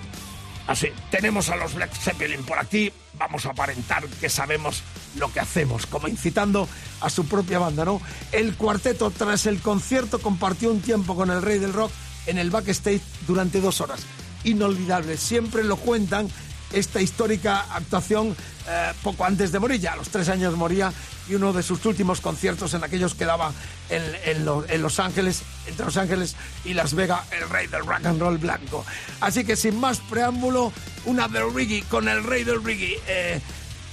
así, 0.67 0.87
tenemos 1.11 1.49
a 1.49 1.55
los 1.55 1.75
Led 1.75 1.89
Zeppelin 1.91 2.43
por 2.43 2.59
aquí, 2.59 2.91
vamos 3.17 3.45
a 3.45 3.49
aparentar 3.49 4.05
que 4.07 4.29
sabemos 4.29 4.83
lo 5.17 5.31
que 5.31 5.39
hacemos, 5.39 5.85
como 5.85 6.07
incitando 6.07 6.67
a 7.01 7.09
su 7.09 7.25
propia 7.25 7.59
banda, 7.59 7.85
¿no? 7.85 8.01
El 8.31 8.55
cuarteto, 8.55 9.11
tras 9.11 9.45
el 9.45 9.61
concierto, 9.61 10.19
compartió 10.19 10.71
un 10.71 10.81
tiempo 10.81 11.15
con 11.15 11.31
el 11.31 11.41
rey 11.41 11.59
del 11.59 11.73
rock 11.73 11.91
en 12.27 12.37
el 12.37 12.49
backstage 12.49 13.01
durante 13.27 13.61
dos 13.61 13.81
horas. 13.81 14.01
Inolvidable, 14.43 15.17
siempre 15.17 15.63
lo 15.63 15.77
cuentan 15.77 16.29
esta 16.75 17.01
histórica 17.01 17.65
actuación 17.73 18.35
eh, 18.67 18.91
poco 19.01 19.25
antes 19.25 19.51
de 19.51 19.59
morir, 19.59 19.79
ya 19.79 19.93
a 19.93 19.95
los 19.95 20.09
tres 20.09 20.29
años 20.29 20.55
moría 20.55 20.91
y 21.27 21.35
uno 21.35 21.53
de 21.53 21.63
sus 21.63 21.83
últimos 21.85 22.21
conciertos 22.21 22.73
en 22.73 22.83
aquellos 22.83 23.15
que 23.15 23.25
daba 23.25 23.51
en, 23.89 24.03
en 24.25 24.45
en 24.67 24.81
Los 24.81 24.99
Ángeles, 24.99 25.43
entre 25.67 25.85
Los 25.85 25.97
Ángeles 25.97 26.35
y 26.63 26.73
Las 26.73 26.93
Vegas, 26.93 27.21
el 27.31 27.49
rey 27.49 27.67
del 27.67 27.85
rock 27.85 28.05
and 28.05 28.19
roll 28.19 28.37
blanco. 28.37 28.85
Así 29.21 29.43
que 29.43 29.55
sin 29.55 29.79
más 29.79 29.99
preámbulo, 29.99 30.71
una 31.05 31.27
del 31.27 31.53
reggae 31.53 31.83
con 31.83 32.07
el 32.07 32.23
rey 32.23 32.43
del 32.43 32.63
reggae, 32.63 32.99
eh, 33.07 33.41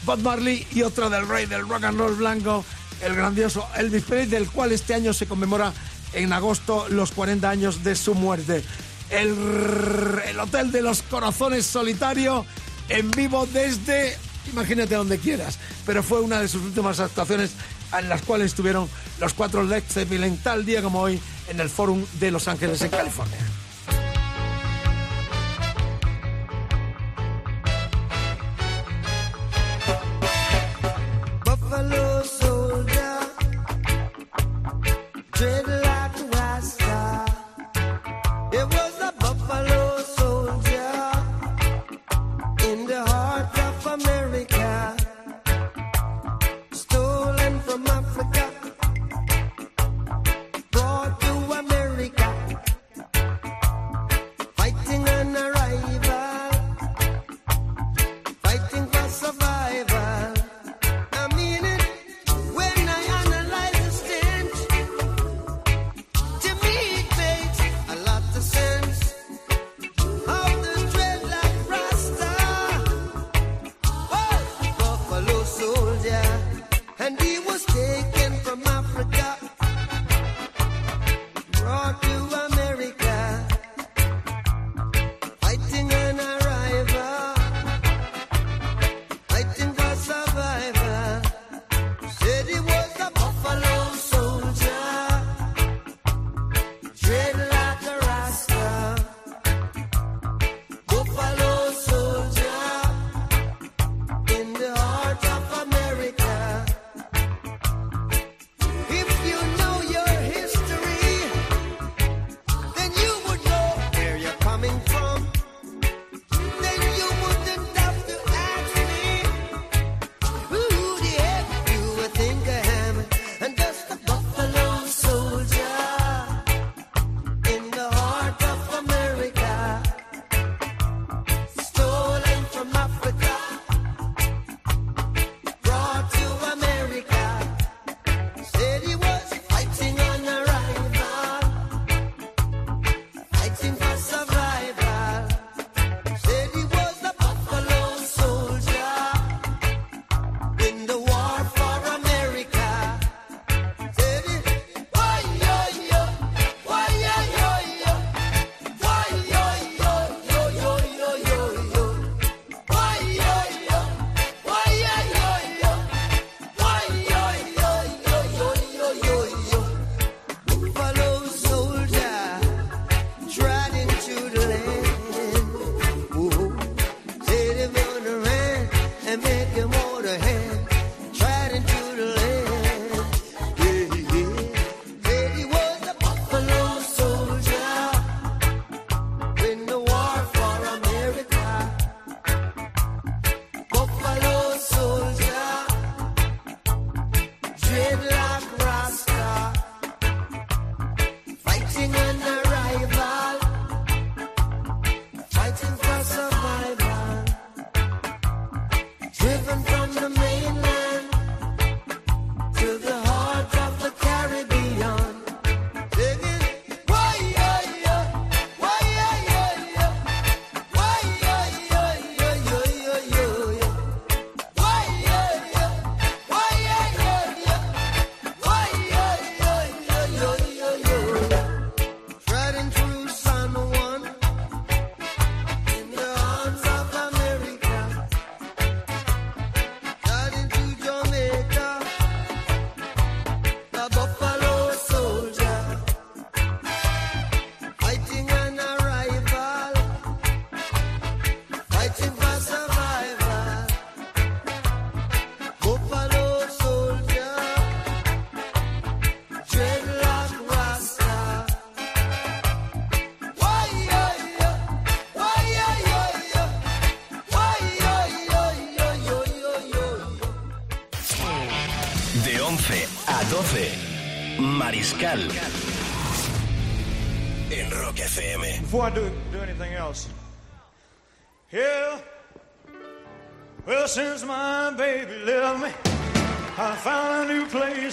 Bob 0.04 0.20
Marley, 0.20 0.66
y 0.72 0.82
otra 0.82 1.08
del 1.08 1.28
rey 1.28 1.46
del 1.46 1.68
rock 1.68 1.84
and 1.84 1.98
roll 1.98 2.16
blanco, 2.16 2.64
el 3.02 3.14
grandioso 3.14 3.66
Elvis 3.76 4.04
Presley, 4.04 4.26
del 4.26 4.48
cual 4.50 4.72
este 4.72 4.94
año 4.94 5.12
se 5.12 5.26
conmemora 5.26 5.72
en 6.12 6.32
agosto 6.32 6.86
los 6.88 7.12
40 7.12 7.48
años 7.48 7.84
de 7.84 7.94
su 7.94 8.14
muerte. 8.14 8.64
El, 9.10 9.36
el 10.26 10.40
Hotel 10.40 10.72
de 10.72 10.82
los 10.82 11.02
Corazones 11.02 11.66
Solitario 11.66 12.46
en 12.88 13.10
vivo 13.10 13.46
desde, 13.46 14.16
imagínate 14.52 14.94
donde 14.94 15.18
quieras, 15.18 15.58
pero 15.86 16.02
fue 16.02 16.20
una 16.20 16.40
de 16.40 16.48
sus 16.48 16.62
últimas 16.62 17.00
actuaciones 17.00 17.52
en 17.98 18.08
las 18.08 18.22
cuales 18.22 18.46
estuvieron 18.46 18.88
los 19.20 19.34
cuatro 19.34 19.62
Led 19.62 19.82
Zeppelin 19.88 20.38
tal 20.38 20.64
día 20.64 20.82
como 20.82 21.00
hoy 21.00 21.20
en 21.48 21.60
el 21.60 21.68
Forum 21.68 22.04
de 22.20 22.30
Los 22.30 22.48
Ángeles 22.48 22.80
en 22.82 22.90
California. 22.90 23.38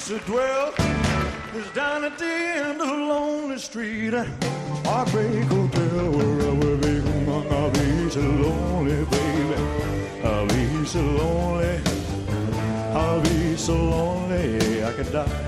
To 0.09 0.17
dwell. 0.25 0.73
It's 1.53 1.71
down 1.75 2.03
at 2.03 2.17
the 2.17 2.25
end 2.25 2.81
of 2.81 2.87
the 2.87 2.93
lonely 2.95 3.59
street, 3.59 4.15
a 4.15 4.25
heartbreak 4.83 5.43
hotel 5.43 6.11
where 6.11 6.41
I 6.41 6.53
will 6.53 6.77
be. 6.77 6.97
I'll 7.55 7.69
be 7.69 8.09
so 8.09 8.19
lonely, 8.19 9.05
baby. 9.05 9.55
I'll 10.23 10.47
be 10.47 10.85
so 10.85 10.99
lonely. 10.99 11.79
I'll 12.91 13.21
be 13.21 13.55
so 13.55 13.75
lonely 13.75 14.83
I 14.83 14.93
could 14.93 15.11
die. 15.11 15.45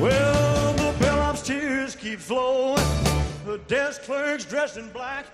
Well, 0.00 0.72
the 0.72 0.98
bellhop's 0.98 1.42
tears 1.42 1.94
keep 1.94 2.18
flowing. 2.18 2.82
The 3.46 3.60
desk 3.68 4.02
clerks 4.02 4.44
dressed 4.44 4.76
in 4.76 4.88
black. 4.90 5.26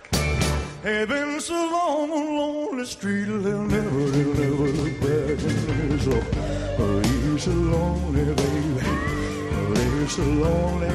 They've 0.82 1.08
been 1.08 1.40
so 1.40 1.54
long 1.54 2.10
on 2.10 2.59
lonely 2.80 2.86
street, 2.86 3.24
they'll 3.24 3.62
never, 3.62 4.10
they'll 4.10 4.34
never 4.34 4.68
look 4.72 5.00
back. 5.00 5.38
So, 6.00 6.12
oh, 6.78 7.02
you're 7.24 7.38
so 7.38 7.50
lonely, 7.50 8.24
baby. 8.24 8.80
Oh, 9.52 9.96
you're 9.98 10.08
so 10.08 10.22
lonely. 10.22 10.88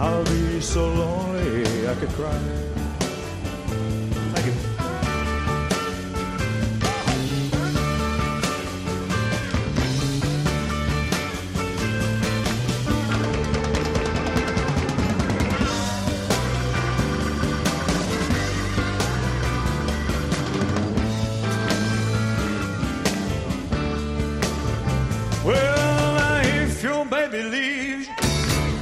I'll 0.00 0.24
be 0.24 0.60
so 0.60 0.88
lonely 0.88 1.88
I 1.88 1.94
could 1.94 2.08
cry. 2.10 2.67
Baby 27.30 28.08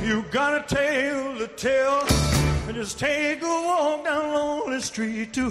you 0.06 0.22
got 0.30 0.54
a 0.54 0.74
tale 0.74 1.36
to 1.38 1.48
tell. 1.48 2.06
And 2.66 2.74
just 2.74 2.98
take 2.98 3.42
a 3.42 3.46
walk 3.46 4.04
down 4.04 4.32
lonely 4.32 4.80
street 4.80 5.32
to 5.34 5.50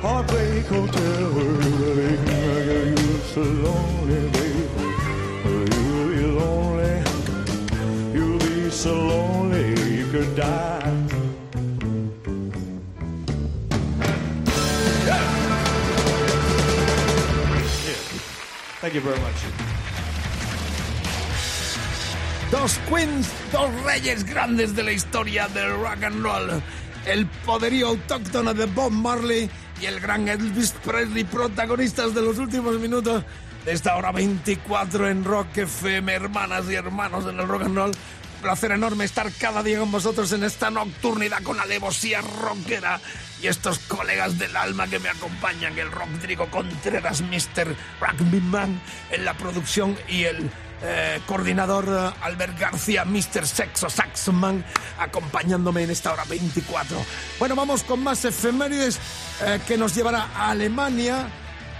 Heartbreak 0.00 0.66
Hotel. 0.66 1.32
Where 1.32 2.86
you're 2.86 3.18
so 3.34 3.42
lonely, 3.42 4.30
baby. 4.30 4.68
You'll 5.44 6.08
be 6.08 6.26
lonely. 6.40 7.02
You'll 8.14 8.38
be 8.38 8.70
so 8.70 8.94
lonely 8.94 9.96
you 9.96 10.06
could 10.10 10.36
die. 10.36 10.82
Thank 18.80 18.94
you 18.94 19.00
very 19.00 19.18
much. 19.18 19.65
Dos 22.56 22.80
queens, 22.88 23.28
dos 23.52 23.70
reyes 23.84 24.24
grandes 24.24 24.74
de 24.74 24.82
la 24.82 24.90
historia 24.90 25.46
del 25.48 25.72
rock 25.78 26.02
and 26.04 26.22
roll. 26.22 26.62
El 27.04 27.26
poderío 27.44 27.88
autóctono 27.88 28.54
de 28.54 28.64
Bob 28.64 28.90
Marley 28.90 29.50
y 29.78 29.84
el 29.84 30.00
gran 30.00 30.26
Elvis 30.26 30.72
Presley, 30.82 31.24
protagonistas 31.24 32.14
de 32.14 32.22
los 32.22 32.38
últimos 32.38 32.80
minutos 32.80 33.24
de 33.62 33.72
esta 33.72 33.94
hora 33.94 34.10
24 34.10 35.06
en 35.10 35.22
Rock 35.22 35.58
FM, 35.58 36.14
hermanas 36.14 36.64
y 36.70 36.74
hermanos 36.74 37.26
en 37.26 37.38
el 37.38 37.46
rock 37.46 37.64
and 37.64 37.76
roll. 37.76 37.90
Un 37.90 38.42
placer 38.42 38.72
enorme 38.72 39.04
estar 39.04 39.30
cada 39.32 39.62
día 39.62 39.78
con 39.78 39.92
vosotros 39.92 40.32
en 40.32 40.42
esta 40.42 40.70
nocturnidad 40.70 41.42
con 41.42 41.60
alevosía 41.60 42.22
rockera 42.22 43.00
y 43.42 43.48
estos 43.48 43.80
colegas 43.80 44.38
del 44.38 44.56
alma 44.56 44.88
que 44.88 44.98
me 44.98 45.10
acompañan, 45.10 45.78
el 45.78 45.92
Rodrigo 45.92 46.50
Contreras, 46.50 47.20
Mr. 47.20 47.76
Rugby 48.00 48.40
Man 48.40 48.80
en 49.10 49.26
la 49.26 49.34
producción 49.34 49.94
y 50.08 50.24
el 50.24 50.50
eh, 50.82 51.20
coordinador 51.26 51.86
eh, 51.88 52.18
Albert 52.22 52.58
García, 52.58 53.04
Mr. 53.04 53.46
Sexo 53.46 53.88
Saxman, 53.88 54.64
acompañándome 54.98 55.84
en 55.84 55.90
esta 55.90 56.12
hora 56.12 56.24
24. 56.24 56.96
Bueno, 57.38 57.54
vamos 57.54 57.82
con 57.82 58.02
más 58.02 58.24
efemérides 58.24 58.98
eh, 59.42 59.60
que 59.66 59.78
nos 59.78 59.94
llevará 59.94 60.28
a 60.34 60.50
Alemania 60.50 61.28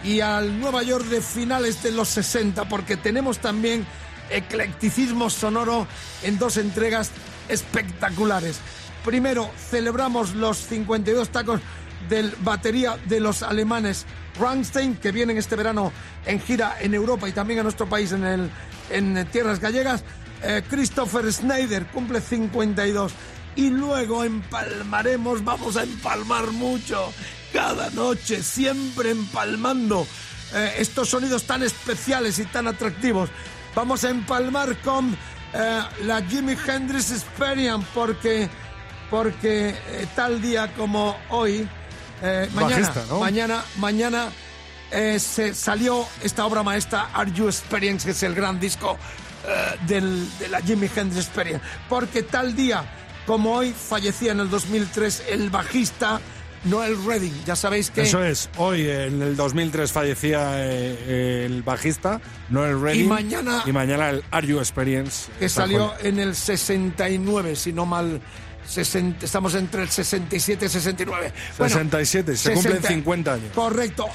y 0.03 0.21
al 0.21 0.59
Nueva 0.61 0.83
York 0.83 1.05
de 1.07 1.21
finales 1.21 1.83
de 1.83 1.93
los 1.93 2.09
60, 2.09 2.69
porque 2.69 2.97
tenemos 2.97 3.39
también 3.39 3.87
eclecticismo 4.31 5.31
sonoro 5.31 5.87
en 6.23 6.39
dos 6.39 6.57
entregas 6.57 7.11
espectaculares. 7.49 8.61
Primero, 9.05 9.51
celebramos 9.71 10.35
los 10.35 10.59
52 10.59 11.29
tacos 11.31 11.61
del 12.09 12.35
batería 12.41 12.97
de 13.07 13.21
los 13.21 13.43
alemanes 13.43 14.07
Rammstein, 14.39 14.97
que 14.97 15.13
vienen 15.13 15.39
este 15.39 15.57
verano 15.57 15.93
en 16.25 16.41
gira 16.41 16.77
en 16.81 16.95
Europa 16.95 17.29
y 17.29 17.33
también 17.33 17.61
a 17.61 17.63
nuestro 17.63 17.89
país 17.89 18.13
en, 18.13 18.25
el, 18.25 18.51
en 18.91 19.27
tierras 19.31 19.61
gallegas. 19.61 20.05
Eh, 20.43 20.63
Christopher 20.69 21.33
Schneider 21.33 21.87
cumple 21.87 22.21
52. 22.21 23.13
Y 23.57 23.71
luego 23.71 24.23
empalmaremos, 24.23 25.43
vamos 25.43 25.77
a 25.77 25.83
empalmar 25.83 26.51
mucho, 26.53 27.11
cada 27.55 27.89
noche, 27.91 28.43
siempre 28.43 29.11
empalmando 29.11 30.07
eh, 30.55 30.75
estos 30.79 31.09
sonidos 31.09 31.45
tan 31.45 31.63
especiales 31.63 32.39
y 32.39 32.45
tan 32.45 32.69
atractivos. 32.69 33.31
Vamos 33.75 34.05
a 34.05 34.11
empalmar 34.11 34.77
con 34.83 35.17
eh, 35.55 35.83
la 36.05 36.23
Jimi 36.23 36.55
Hendrix 36.67 37.13
Experience, 37.13 37.87
porque, 37.95 38.51
porque 39.11 39.75
tal 40.15 40.43
día 40.43 40.75
como 40.75 41.17
hoy, 41.31 41.67
eh, 42.23 42.49
mañana, 42.55 42.77
Bajista, 42.89 43.05
¿no? 43.09 43.21
mañana, 43.21 43.65
mañana 43.79 44.29
eh, 44.91 45.19
se 45.19 45.55
salió 45.55 46.07
esta 46.23 46.47
obra 46.47 46.63
maestra 46.63 47.11
Are 47.15 47.31
You 47.33 47.47
Experience, 47.47 48.05
que 48.05 48.13
es 48.13 48.23
el 48.23 48.35
gran 48.35 48.59
disco 48.61 48.97
eh, 49.47 49.77
del- 49.87 50.27
de 50.39 50.49
la 50.49 50.61
Jimi 50.61 50.89
Hendrix 50.95 51.27
Experience. 51.27 51.65
Porque 51.89 52.23
tal 52.23 52.55
día 52.57 52.85
como 53.27 53.55
hoy 53.57 53.73
fallecía 53.73 54.33
en 54.33 54.41
el 54.41 54.49
2003 54.51 55.25
el 55.31 55.51
bajista 55.51 56.21
Noel 56.65 56.97
Redding. 57.05 57.45
Ya 57.45 57.55
sabéis 57.55 57.91
que 57.91 58.03
Eso 58.03 58.25
es, 58.25 58.49
hoy 58.57 58.89
en 58.89 59.21
el 59.23 59.37
2003 59.37 59.93
fallecía 59.93 60.53
eh, 60.65 61.45
el 61.47 61.63
bajista 61.63 62.21
Noel 62.49 62.81
Redding. 62.81 63.05
Y 63.05 63.09
mañana- 63.09 63.63
Y 63.67 63.73
mañana 63.73 64.11
el 64.11 64.25
Are 64.31 64.47
You 64.47 64.59
Experience. 64.59 65.29
que 65.39 65.49
salió 65.49 65.93
en 66.01 66.19
el 66.19 66.35
69, 66.35 67.55
si 67.57 67.73
no 67.73 67.87
mal. 67.87 68.21
60 68.69 69.25
estamos 69.25 69.55
entre 69.55 69.83
el 69.83 69.89
67 69.89 70.67
y 70.67 70.69
69. 70.69 71.33
67, 71.57 72.37
se 72.37 72.53
cumplen 72.53 72.83
50 72.83 73.33
años. 73.33 73.53
Correcto. 73.55 74.07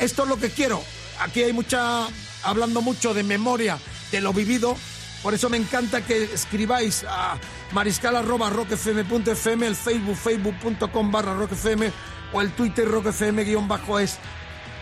Esto 0.00 0.22
es 0.22 0.28
lo 0.28 0.38
que 0.38 0.50
quiero. 0.50 0.82
Aquí 1.20 1.42
hay 1.42 1.52
mucha. 1.52 2.06
hablando 2.42 2.80
mucho 2.82 3.14
de 3.14 3.22
memoria, 3.22 3.78
de 4.10 4.20
lo 4.20 4.32
vivido. 4.32 4.76
Por 5.22 5.34
eso 5.34 5.50
me 5.50 5.56
encanta 5.56 6.00
que 6.00 6.24
escribáis 6.24 7.04
a 7.08 7.36
mariscal.rockfm.fm, 7.72 9.66
el 9.66 9.74
Facebook, 9.74 10.16
facebook.com 10.16 11.10
barra 11.10 11.34
rockfm 11.34 11.90
o 12.32 12.40
el 12.40 12.52
Twitter 12.52 12.88
guion 13.44 13.66
bajo 13.66 13.98
es 13.98 14.18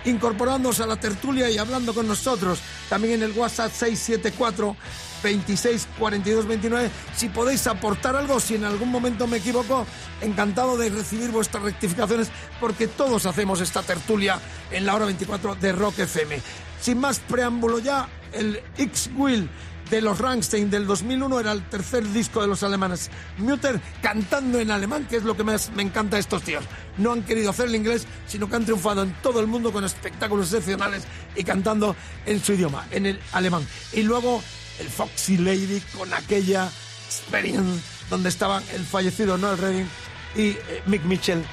incorporándose 0.04 0.82
a 0.82 0.86
la 0.86 0.96
tertulia 0.96 1.50
y 1.50 1.58
hablando 1.58 1.94
con 1.94 2.06
nosotros. 2.06 2.60
También 2.88 3.14
en 3.14 3.22
el 3.24 3.32
WhatsApp 3.32 3.72
674 3.72 4.76
26 5.22 5.88
42 5.98 6.46
29. 6.46 6.90
Si 7.14 7.28
podéis 7.28 7.66
aportar 7.66 8.16
algo, 8.16 8.40
si 8.40 8.54
en 8.54 8.64
algún 8.64 8.90
momento 8.90 9.26
me 9.26 9.38
equivoco, 9.38 9.86
encantado 10.20 10.76
de 10.76 10.90
recibir 10.90 11.30
vuestras 11.30 11.62
rectificaciones, 11.62 12.30
porque 12.60 12.86
todos 12.86 13.26
hacemos 13.26 13.60
esta 13.60 13.82
tertulia 13.82 14.40
en 14.70 14.86
la 14.86 14.94
hora 14.94 15.06
24 15.06 15.54
de 15.56 15.72
Rock 15.72 16.00
FM. 16.00 16.40
Sin 16.80 16.98
más 16.98 17.18
preámbulo 17.20 17.78
ya, 17.78 18.08
el 18.32 18.62
X-Will 18.76 19.48
de 19.90 20.00
los 20.00 20.18
Rammstein 20.18 20.70
del 20.70 20.86
2001 20.86 21.40
era 21.40 21.52
el 21.52 21.62
tercer 21.68 22.06
disco 22.08 22.40
de 22.40 22.48
los 22.48 22.62
alemanes. 22.62 23.10
Mutter 23.38 23.80
cantando 24.02 24.58
en 24.58 24.70
alemán, 24.70 25.06
que 25.08 25.16
es 25.16 25.22
lo 25.22 25.36
que 25.36 25.44
más 25.44 25.70
me 25.70 25.82
encanta 25.82 26.16
de 26.16 26.20
estos 26.20 26.42
tíos. 26.42 26.64
No 26.98 27.12
han 27.12 27.22
querido 27.22 27.50
hacer 27.50 27.66
el 27.66 27.76
inglés, 27.76 28.06
sino 28.26 28.48
que 28.48 28.56
han 28.56 28.64
triunfado 28.64 29.02
en 29.02 29.12
todo 29.22 29.40
el 29.40 29.46
mundo 29.46 29.72
con 29.72 29.84
espectáculos 29.84 30.46
excepcionales 30.46 31.04
y 31.36 31.44
cantando 31.44 31.94
en 32.24 32.42
su 32.42 32.54
idioma, 32.54 32.86
en 32.90 33.06
el 33.06 33.20
alemán. 33.32 33.66
Y 33.92 34.02
luego 34.02 34.42
el 34.80 34.88
Foxy 34.88 35.38
Lady 35.38 35.82
con 35.96 36.12
aquella 36.12 36.70
experience 37.06 37.82
donde 38.10 38.28
estaban 38.28 38.62
el 38.72 38.84
fallecido 38.84 39.36
Noel 39.38 39.58
Redding 39.58 39.88
y 40.34 40.48
eh, 40.48 40.82
Mick 40.86 41.04
Mitchell 41.04 41.38
eh, 41.38 41.44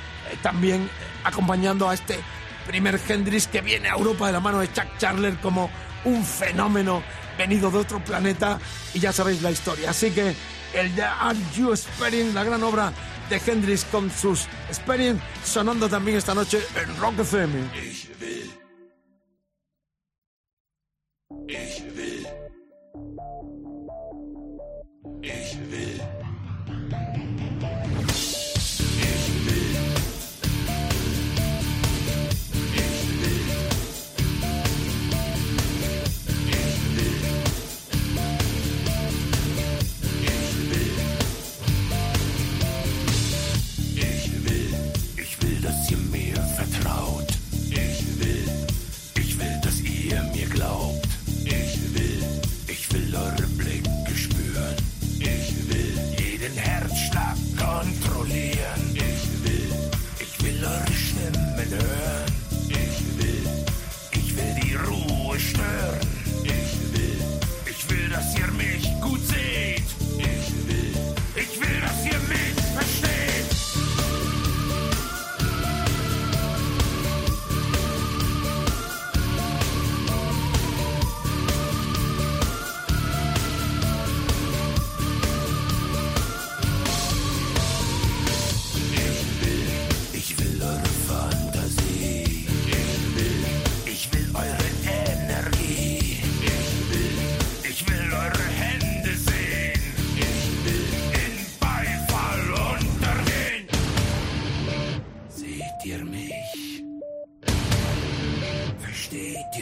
también 0.42 0.84
eh, 0.84 0.88
acompañando 1.24 1.90
a 1.90 1.94
este 1.94 2.20
primer 2.68 3.00
Hendrix 3.08 3.48
que 3.48 3.62
viene 3.62 3.90
a 3.90 3.94
Europa 3.94 4.28
de 4.28 4.34
la 4.34 4.40
mano 4.40 4.60
de 4.60 4.72
Chuck 4.72 4.98
Charler 4.98 5.38
como 5.38 5.70
un 6.06 6.26
fenómeno 6.26 7.04
venido 7.38 7.72
de 7.72 7.80
otro 7.80 8.04
planeta 8.04 8.60
y 8.94 9.00
ya 9.00 9.12
sabéis 9.12 9.42
la 9.42 9.52
historia. 9.52 9.90
Así 9.90 10.12
que 10.12 10.36
el 10.74 11.02
Are 11.02 11.38
You 11.56 11.72
Experience, 11.72 12.34
la 12.34 12.44
gran 12.44 12.64
obra 12.64 12.94
de 13.30 13.42
Hendrix 13.46 13.86
con 13.86 14.12
sus 14.12 14.48
Experience, 14.70 15.24
sonando 15.46 15.90
también 15.90 16.18
esta 16.18 16.34
noche 16.34 16.60
en 16.76 16.98
Rock 16.98 17.20
FM. 17.20 18.03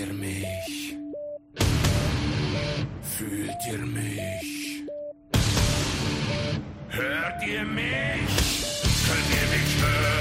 ihr 0.02 0.14
mich? 0.14 0.98
Fühlt 3.02 3.68
ihr 3.72 3.86
mich? 3.86 4.84
Hört 6.90 7.44
ihr 7.48 7.64
mich? 7.66 8.64
Könnt 9.06 9.30
ihr 9.30 9.48
mich 9.54 9.84
hören? 9.84 10.21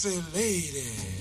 Foxy 0.00 0.22
lady. 0.34 1.19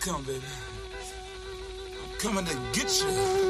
Come, 0.00 0.22
baby. 0.22 0.42
I'm 2.02 2.18
coming 2.18 2.44
to 2.44 2.54
get 2.72 3.00
you. 3.02 3.47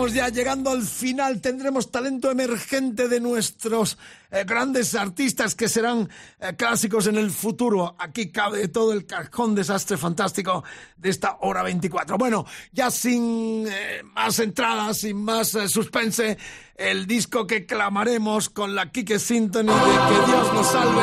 Estamos 0.00 0.16
ya 0.16 0.30
llegando 0.30 0.70
al 0.70 0.82
final. 0.82 1.42
Tendremos 1.42 1.90
talento 1.90 2.30
emergente 2.30 3.06
de 3.06 3.20
nuestros 3.20 3.98
eh, 4.30 4.44
grandes 4.46 4.94
artistas 4.94 5.54
que 5.54 5.68
serán 5.68 6.08
eh, 6.40 6.54
clásicos 6.56 7.06
en 7.06 7.18
el 7.18 7.30
futuro. 7.30 7.96
Aquí 7.98 8.32
cabe 8.32 8.68
todo 8.68 8.94
el 8.94 9.04
cajón 9.04 9.54
desastre 9.54 9.98
fantástico 9.98 10.64
de 10.96 11.10
esta 11.10 11.36
hora 11.42 11.62
24. 11.62 12.16
Bueno, 12.16 12.46
ya 12.72 12.90
sin 12.90 13.66
eh, 13.68 14.02
más 14.14 14.38
entradas, 14.38 14.96
sin 14.96 15.22
más 15.22 15.54
eh, 15.54 15.68
suspense, 15.68 16.38
el 16.76 17.06
disco 17.06 17.46
que 17.46 17.66
clamaremos 17.66 18.48
con 18.48 18.74
la 18.74 18.90
Kike 18.90 19.18
Symphony 19.18 19.66
de 19.66 19.74
Que 19.74 20.26
Dios 20.30 20.54
nos 20.54 20.66
salve. 20.66 21.02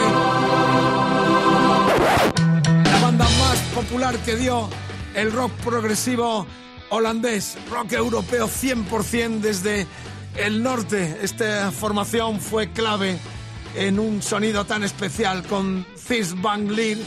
La 2.83 2.99
banda 2.99 3.25
más 3.25 3.59
popular 3.75 4.17
que 4.25 4.35
dio 4.37 4.67
el 5.13 5.31
rock 5.31 5.51
progresivo 5.63 6.47
holandés, 6.89 7.57
rock 7.69 7.93
europeo 7.93 8.47
100% 8.47 9.39
desde 9.39 9.88
el 10.35 10.63
norte. 10.63 11.17
Esta 11.21 11.71
formación 11.71 12.39
fue 12.39 12.71
clave 12.71 13.17
en 13.75 13.99
un 13.99 14.21
sonido 14.21 14.65
tan 14.65 14.83
especial 14.83 15.43
con 15.43 15.85
Fitz 15.95 16.33
Van 16.41 16.75
Leer, 16.75 16.97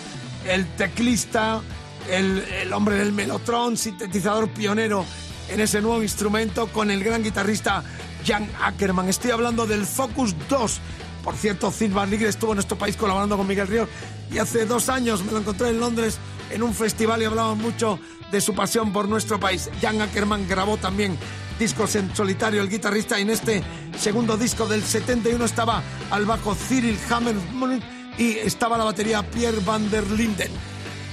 el 0.47 0.67
teclista, 0.77 1.61
el, 2.09 2.39
el 2.63 2.73
hombre 2.73 2.97
del 2.97 3.13
melotron, 3.13 3.77
sintetizador 3.77 4.51
pionero 4.51 5.05
en 5.49 5.61
ese 5.61 5.81
nuevo 5.81 6.03
instrumento, 6.03 6.69
con 6.69 6.91
el 6.91 7.03
gran 7.03 7.23
guitarrista 7.23 7.83
Jan 8.25 8.49
Ackerman. 8.63 9.09
Estoy 9.09 9.31
hablando 9.33 9.67
del 9.67 9.85
Focus 9.85 10.35
2. 10.49 10.81
Por 11.25 11.35
cierto, 11.35 11.71
Fitz 11.71 11.93
Van 11.93 12.11
Leer 12.11 12.25
estuvo 12.25 12.53
en 12.53 12.57
nuestro 12.57 12.79
país 12.79 12.97
colaborando 12.97 13.37
con 13.37 13.47
Miguel 13.47 13.67
Ríos 13.67 13.89
y 14.31 14.39
hace 14.39 14.65
dos 14.65 14.89
años 14.89 15.25
me 15.25 15.33
lo 15.33 15.39
encontré 15.39 15.69
en 15.69 15.81
Londres 15.81 16.19
en 16.51 16.63
un 16.63 16.75
festival 16.75 17.23
y 17.23 17.27
hablaban 17.27 17.59
mucho 17.59 17.99
de 18.31 18.41
su 18.41 18.55
pasión 18.55 18.93
por 18.93 19.09
nuestro 19.09 19.41
país. 19.41 19.71
Jan 19.81 20.01
Ackerman 20.01 20.49
grabó 20.49 20.77
también 20.77 21.19
discos 21.59 21.95
en 21.97 22.15
solitario, 22.15 22.63
el 22.63 22.71
guitarrista, 22.71 23.19
y 23.19 23.23
en 23.23 23.31
este 23.31 23.63
segundo 23.99 24.37
disco 24.37 24.67
del 24.67 24.83
71 24.83 25.45
estaba 25.45 25.83
al 26.11 26.25
bajo 26.25 26.55
Cyril 26.55 26.99
Hammerman 27.11 27.83
y 28.17 28.33
estaba 28.33 28.79
la 28.79 28.85
batería 28.85 29.23
Pierre 29.23 29.61
van 29.65 29.91
der 29.91 30.11
Linden. 30.11 30.51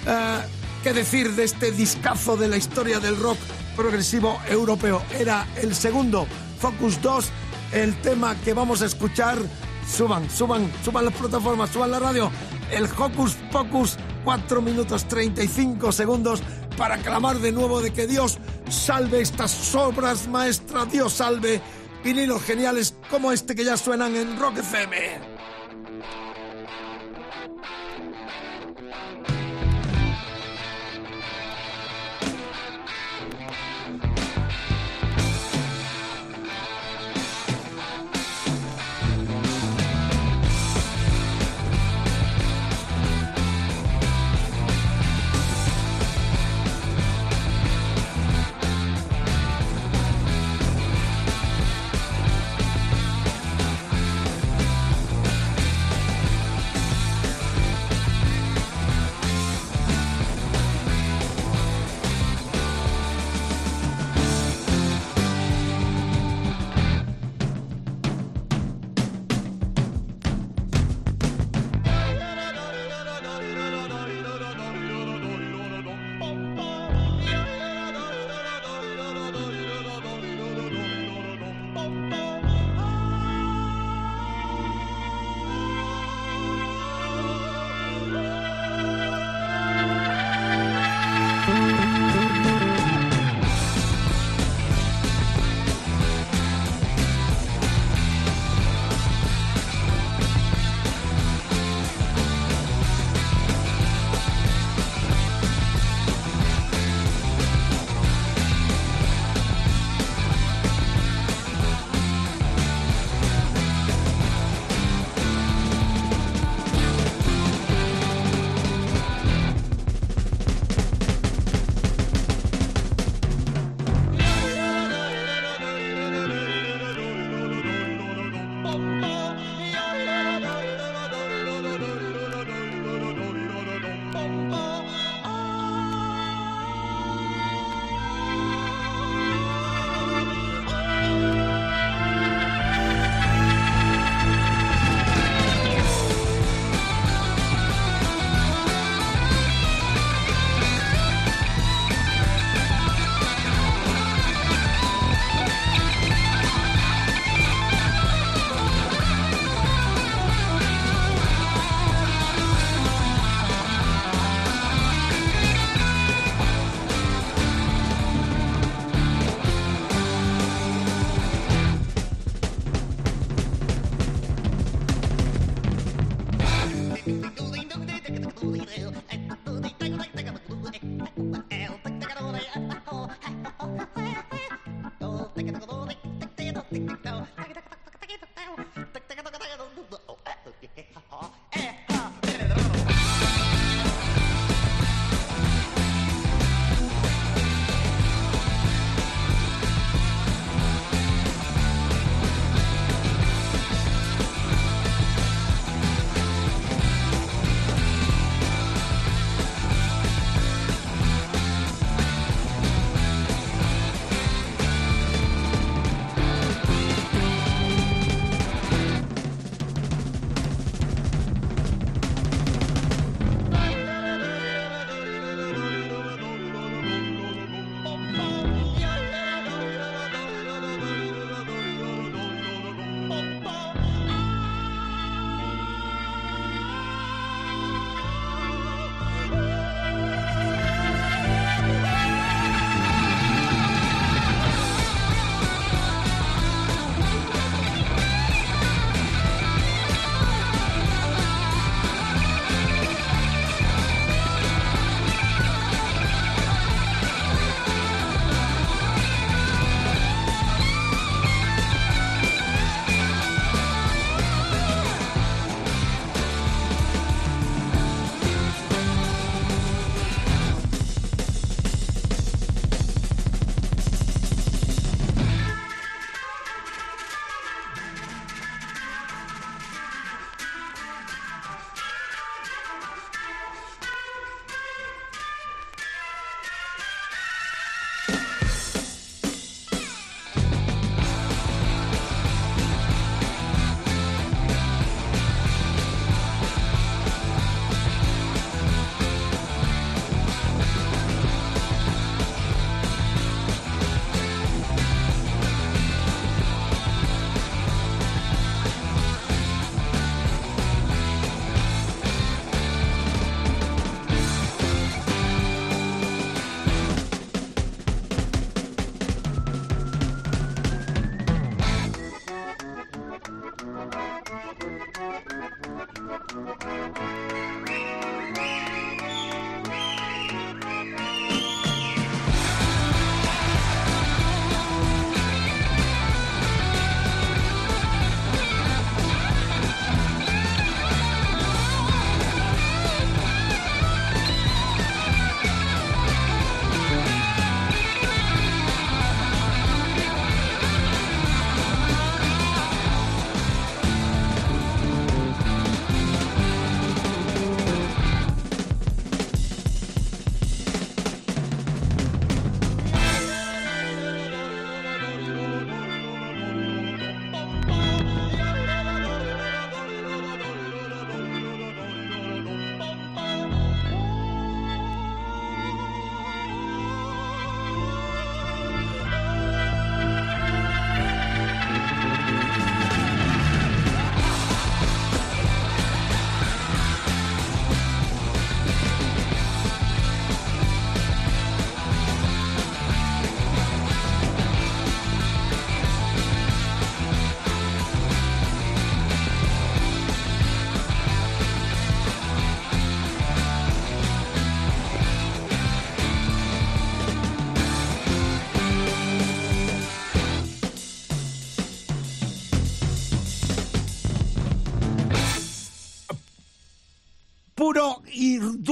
Eh, 0.05 0.39
¿Qué 0.83 0.93
decir 0.93 1.33
de 1.33 1.43
este 1.43 1.71
discazo 1.71 2.37
de 2.37 2.47
la 2.47 2.55
historia 2.55 2.99
del 2.99 3.17
rock 3.17 3.37
progresivo 3.75 4.39
europeo? 4.49 5.01
Era 5.19 5.45
el 5.57 5.75
segundo, 5.75 6.27
Focus 6.59 7.01
2, 7.01 7.25
el 7.73 7.99
tema 8.01 8.35
que 8.45 8.53
vamos 8.53 8.81
a 8.81 8.85
escuchar. 8.85 9.37
Suban, 9.85 10.29
suban, 10.29 10.69
suban 10.83 11.05
las 11.05 11.13
plataformas, 11.13 11.69
suban 11.69 11.91
la 11.91 11.99
radio. 11.99 12.29
El 12.71 12.85
Hocus 12.85 13.35
Pocus, 13.51 13.97
4 14.25 14.61
minutos 14.61 15.05
35 15.07 15.91
segundos 15.93 16.41
para 16.77 16.97
clamar 16.99 17.39
de 17.39 17.51
nuevo 17.51 17.81
de 17.81 17.91
que 17.91 18.07
Dios 18.07 18.37
salve 18.69 19.21
estas 19.21 19.75
obras 19.75 20.27
maestras, 20.27 20.89
Dios 20.91 21.13
salve 21.13 21.59
vinilos 22.03 22.43
geniales 22.43 22.95
como 23.09 23.31
este 23.31 23.55
que 23.55 23.65
ya 23.65 23.75
suenan 23.75 24.15
en 24.15 24.39
Rock 24.39 24.59
FM. 24.59 25.36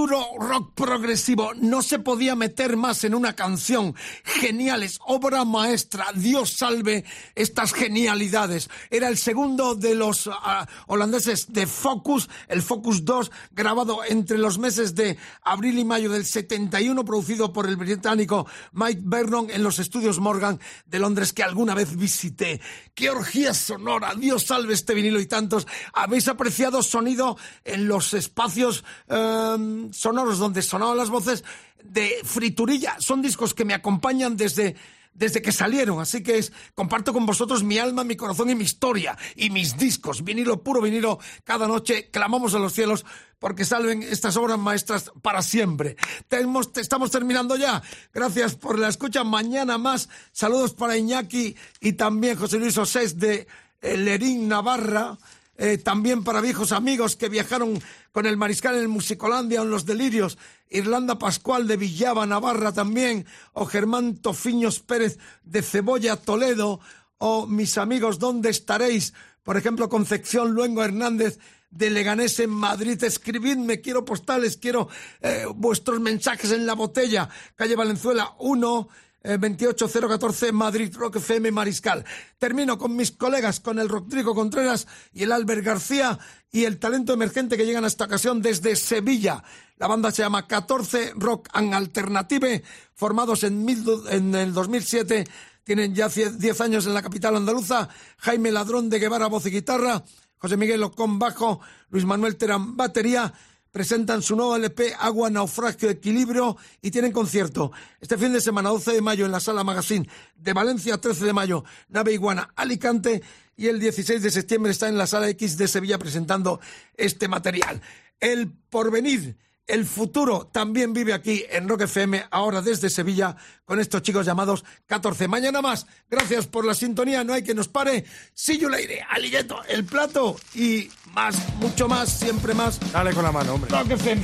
Y 0.06 0.08
duro 0.08 0.28
rock 0.56 0.74
progresivo. 0.74 1.54
No 1.56 1.82
se 1.82 2.00
podía 2.00 2.36
meter 2.36 2.78
más 2.78 3.04
en 3.04 3.16
una 3.16 3.34
canción. 3.34 3.96
Geniales, 4.24 5.00
obra 5.06 5.44
maestra. 5.46 6.08
Dios 6.16 6.54
salve 6.54 7.04
estas 7.36 7.74
genialidades. 7.74 8.70
Era 8.90 9.08
el 9.08 9.18
segundo 9.18 9.76
de 9.76 9.96
los 9.96 10.30
ah, 10.32 10.68
holandeses 10.88 11.52
de 11.52 11.68
Focus, 11.68 12.30
el 12.48 12.62
Focus 12.62 13.04
2, 13.04 13.32
grabado 13.52 14.00
entre 14.08 14.38
los 14.38 14.58
meses 14.58 14.96
de 14.96 15.18
abril 15.44 15.80
y 15.80 15.86
mayo 15.86 16.12
del 16.12 16.26
71, 16.26 17.04
producido 17.04 17.52
por 17.52 17.68
el 17.68 17.76
británico 17.76 18.48
Mike 18.72 19.02
Vernon 19.04 19.50
en 19.50 19.64
los 19.64 19.80
estudios 19.80 20.20
Morgan 20.20 20.60
de 20.86 21.00
Londres 21.00 21.34
que 21.34 21.44
alguna 21.44 21.74
vez 21.74 21.96
visité. 21.96 22.62
¡Qué 22.94 23.10
orgía 23.10 23.54
sonora! 23.54 24.14
Dios 24.16 24.44
salve 24.44 24.74
este 24.74 24.94
vinilo 24.94 25.20
y 25.20 25.26
tantos. 25.26 25.68
¿Habéis 25.94 26.28
apreciado 26.28 26.82
sonido 26.82 27.38
en 27.64 27.88
los 27.88 28.14
espacios 28.14 28.84
eh, 29.08 29.90
sonoros 29.92 30.40
donde 30.46 30.62
sonaban 30.62 30.98
las 30.98 31.10
voces 31.10 31.44
de 31.84 32.20
Friturilla? 32.24 32.96
Son 33.00 33.22
discos 33.22 33.54
que 33.54 33.66
me 33.66 33.74
acompañan 33.74 34.38
desde 34.38 34.76
desde 35.18 35.42
que 35.42 35.54
salieron, 35.54 36.02
así 36.02 36.22
que 36.22 36.44
comparto 36.74 37.14
con 37.14 37.26
vosotros 37.26 37.64
mi 37.64 37.78
alma, 37.78 38.04
mi 38.04 38.18
corazón 38.18 38.50
y 38.50 38.56
mi 38.56 38.66
historia 38.66 39.18
y 39.38 39.50
mis 39.50 39.78
discos, 39.78 40.26
vinilo 40.26 40.62
puro 40.62 40.82
vinilo, 40.82 41.20
cada 41.46 41.70
noche 41.70 42.10
clamamos 42.12 42.54
a 42.54 42.60
los 42.60 42.74
cielos 42.74 43.06
porque 43.40 43.64
salven 43.64 44.04
estas 44.04 44.36
obras 44.36 44.60
maestras 44.60 45.10
para 45.22 45.42
siempre. 45.42 45.96
Tenemos- 46.28 46.74
te- 46.74 46.82
estamos 46.82 47.12
terminando 47.12 47.56
ya. 47.56 47.82
Gracias 48.14 48.56
por 48.56 48.78
la 48.78 48.90
escucha. 48.90 49.24
Mañana 49.24 49.78
más. 49.78 50.10
Saludos 50.34 50.74
para 50.74 50.98
Iñaki 50.98 51.56
y 51.80 51.94
también 51.94 52.36
José 52.36 52.60
Luis 52.60 52.78
Osés 52.78 53.18
de 53.18 53.48
Lerín, 53.82 54.50
Navarra. 54.50 55.18
Eh, 55.58 55.78
también 55.78 56.24
para 56.24 56.42
viejos 56.42 56.72
amigos 56.72 57.16
que 57.16 57.30
viajaron 57.30 57.82
con 58.12 58.26
el 58.26 58.38
Mariscal 58.38 58.76
en 58.76 58.82
el 58.82 58.88
Musicolandia 58.88 59.62
o 59.62 59.64
en 59.64 59.70
Los 59.70 59.86
Delirios, 59.86 60.38
Irlanda 60.70 61.18
Pascual 61.18 61.68
de 61.68 61.78
Villaba, 61.78 62.26
Navarra 62.26 62.74
también, 62.74 63.26
o 63.54 63.66
Germán 63.66 64.18
Tofiños 64.18 64.80
Pérez 64.80 65.18
de 65.44 65.62
Cebolla, 65.62 66.18
Toledo, 66.18 66.80
o 67.18 67.48
mis 67.48 67.78
amigos, 67.78 68.20
¿dónde 68.20 68.50
estaréis? 68.50 69.14
Por 69.44 69.58
ejemplo, 69.58 69.90
Concepción 69.90 70.52
Luengo 70.52 70.84
Hernández 70.84 71.40
de 71.70 71.90
Leganés 71.90 72.40
en 72.40 72.50
Madrid. 72.50 73.02
Escribidme, 73.04 73.82
quiero 73.82 74.06
postales, 74.06 74.58
quiero 74.58 74.90
eh, 75.22 75.46
vuestros 75.54 76.00
mensajes 76.00 76.52
en 76.52 76.66
la 76.66 76.74
botella. 76.74 77.30
Calle 77.56 77.76
Valenzuela 77.76 78.34
1. 78.40 78.90
Eh, 79.26 79.38
28014 79.38 80.52
Madrid 80.52 80.96
Rock 80.96 81.18
FM 81.18 81.52
Mariscal. 81.52 82.06
Termino 82.38 82.78
con 82.78 82.96
mis 82.96 83.12
colegas, 83.12 83.60
con 83.60 83.80
el 83.80 83.90
Rodrigo 83.90 84.36
Contreras 84.36 84.88
y 85.12 85.24
el 85.24 85.32
Albert 85.32 85.64
García 85.64 86.20
y 86.52 86.66
el 86.66 86.80
talento 86.80 87.14
emergente 87.14 87.58
que 87.58 87.66
llegan 87.66 87.84
a 87.84 87.88
esta 87.88 88.06
ocasión 88.06 88.42
desde 88.42 88.76
Sevilla. 88.76 89.44
La 89.78 89.88
banda 89.88 90.12
se 90.12 90.22
llama 90.22 90.48
14 90.48 91.14
Rock 91.16 91.50
and 91.54 91.74
Alternative, 91.74 92.64
formados 92.94 93.44
en, 93.44 93.66
mil 93.66 93.84
en 94.10 94.36
el 94.36 94.54
2007 94.54 95.26
tienen 95.66 95.96
ya 95.96 96.10
10 96.10 96.62
años 96.62 96.86
en 96.86 96.94
la 96.94 97.02
capital 97.02 97.36
andaluza. 97.36 97.90
Jaime 98.18 98.52
Ladrón 98.52 98.88
de 98.88 99.00
Guevara, 99.00 99.26
voz 99.26 99.48
y 99.48 99.50
guitarra. 99.50 100.04
José 100.38 100.58
Miguel 100.58 100.84
Ocón, 100.84 101.18
bajo. 101.18 101.60
Luis 101.90 102.06
Manuel 102.06 102.38
Terán, 102.38 102.78
batería. 102.78 103.34
Presentan 103.76 104.22
su 104.22 104.38
nuevo 104.38 104.56
LP 104.56 104.94
Agua, 104.98 105.30
Naufragio, 105.30 105.90
Equilibrio 105.90 106.56
y 106.82 106.92
tienen 106.92 107.12
concierto 107.12 107.74
este 108.00 108.18
fin 108.18 108.32
de 108.32 108.40
semana, 108.40 108.70
12 108.70 108.94
de 108.94 109.02
mayo, 109.02 109.26
en 109.26 109.34
la 109.34 109.42
Sala 109.42 109.66
Magazine 109.66 110.08
de 110.38 110.54
Valencia, 110.54 110.98
13 110.98 111.26
de 111.26 111.34
mayo, 111.34 111.66
Nave 111.90 112.14
Iguana, 112.14 112.54
Alicante 112.56 113.22
y 113.58 113.68
el 113.68 113.82
16 113.82 114.24
de 114.24 114.32
septiembre 114.32 114.72
está 114.72 114.88
en 114.88 114.98
la 114.98 115.08
Sala 115.08 115.28
X 115.28 115.58
de 115.58 115.68
Sevilla 115.68 116.00
presentando 116.00 116.62
este 116.96 117.28
material. 117.28 117.82
El 118.22 118.50
porvenir 118.70 119.36
el 119.68 119.86
futuro 119.86 120.48
también 120.52 120.94
vive 120.94 121.14
aquí 121.14 121.44
en 121.50 121.68
Rock 121.68 121.82
FM, 121.82 122.26
ahora 122.32 122.62
desde 122.62 122.90
Sevilla, 122.90 123.36
con 123.64 123.80
estos 123.80 124.02
chicos 124.02 124.26
llamados 124.26 124.64
14. 124.86 125.28
Mañana 125.28 125.62
más. 125.62 125.88
Gracias 126.10 126.48
por 126.48 126.66
la 126.66 126.74
sintonía, 126.74 127.24
no 127.24 127.34
hay 127.34 127.44
que 127.44 127.56
nos 127.56 127.68
pare. 127.68 128.06
See 128.34 128.58
you 128.58 128.70
later, 128.70 129.00
Alilleto, 129.10 129.64
el 129.68 129.86
plato 129.86 130.36
y 130.54 130.90
más, 131.14 131.36
mucho 131.56 131.88
más, 131.88 132.10
siempre 132.10 132.54
más. 132.54 132.80
Dale 132.92 133.14
con 133.14 133.24
la 133.24 133.32
mano, 133.32 133.54
hombre. 133.56 133.72
Rock 133.72 133.92
FM. 133.92 134.24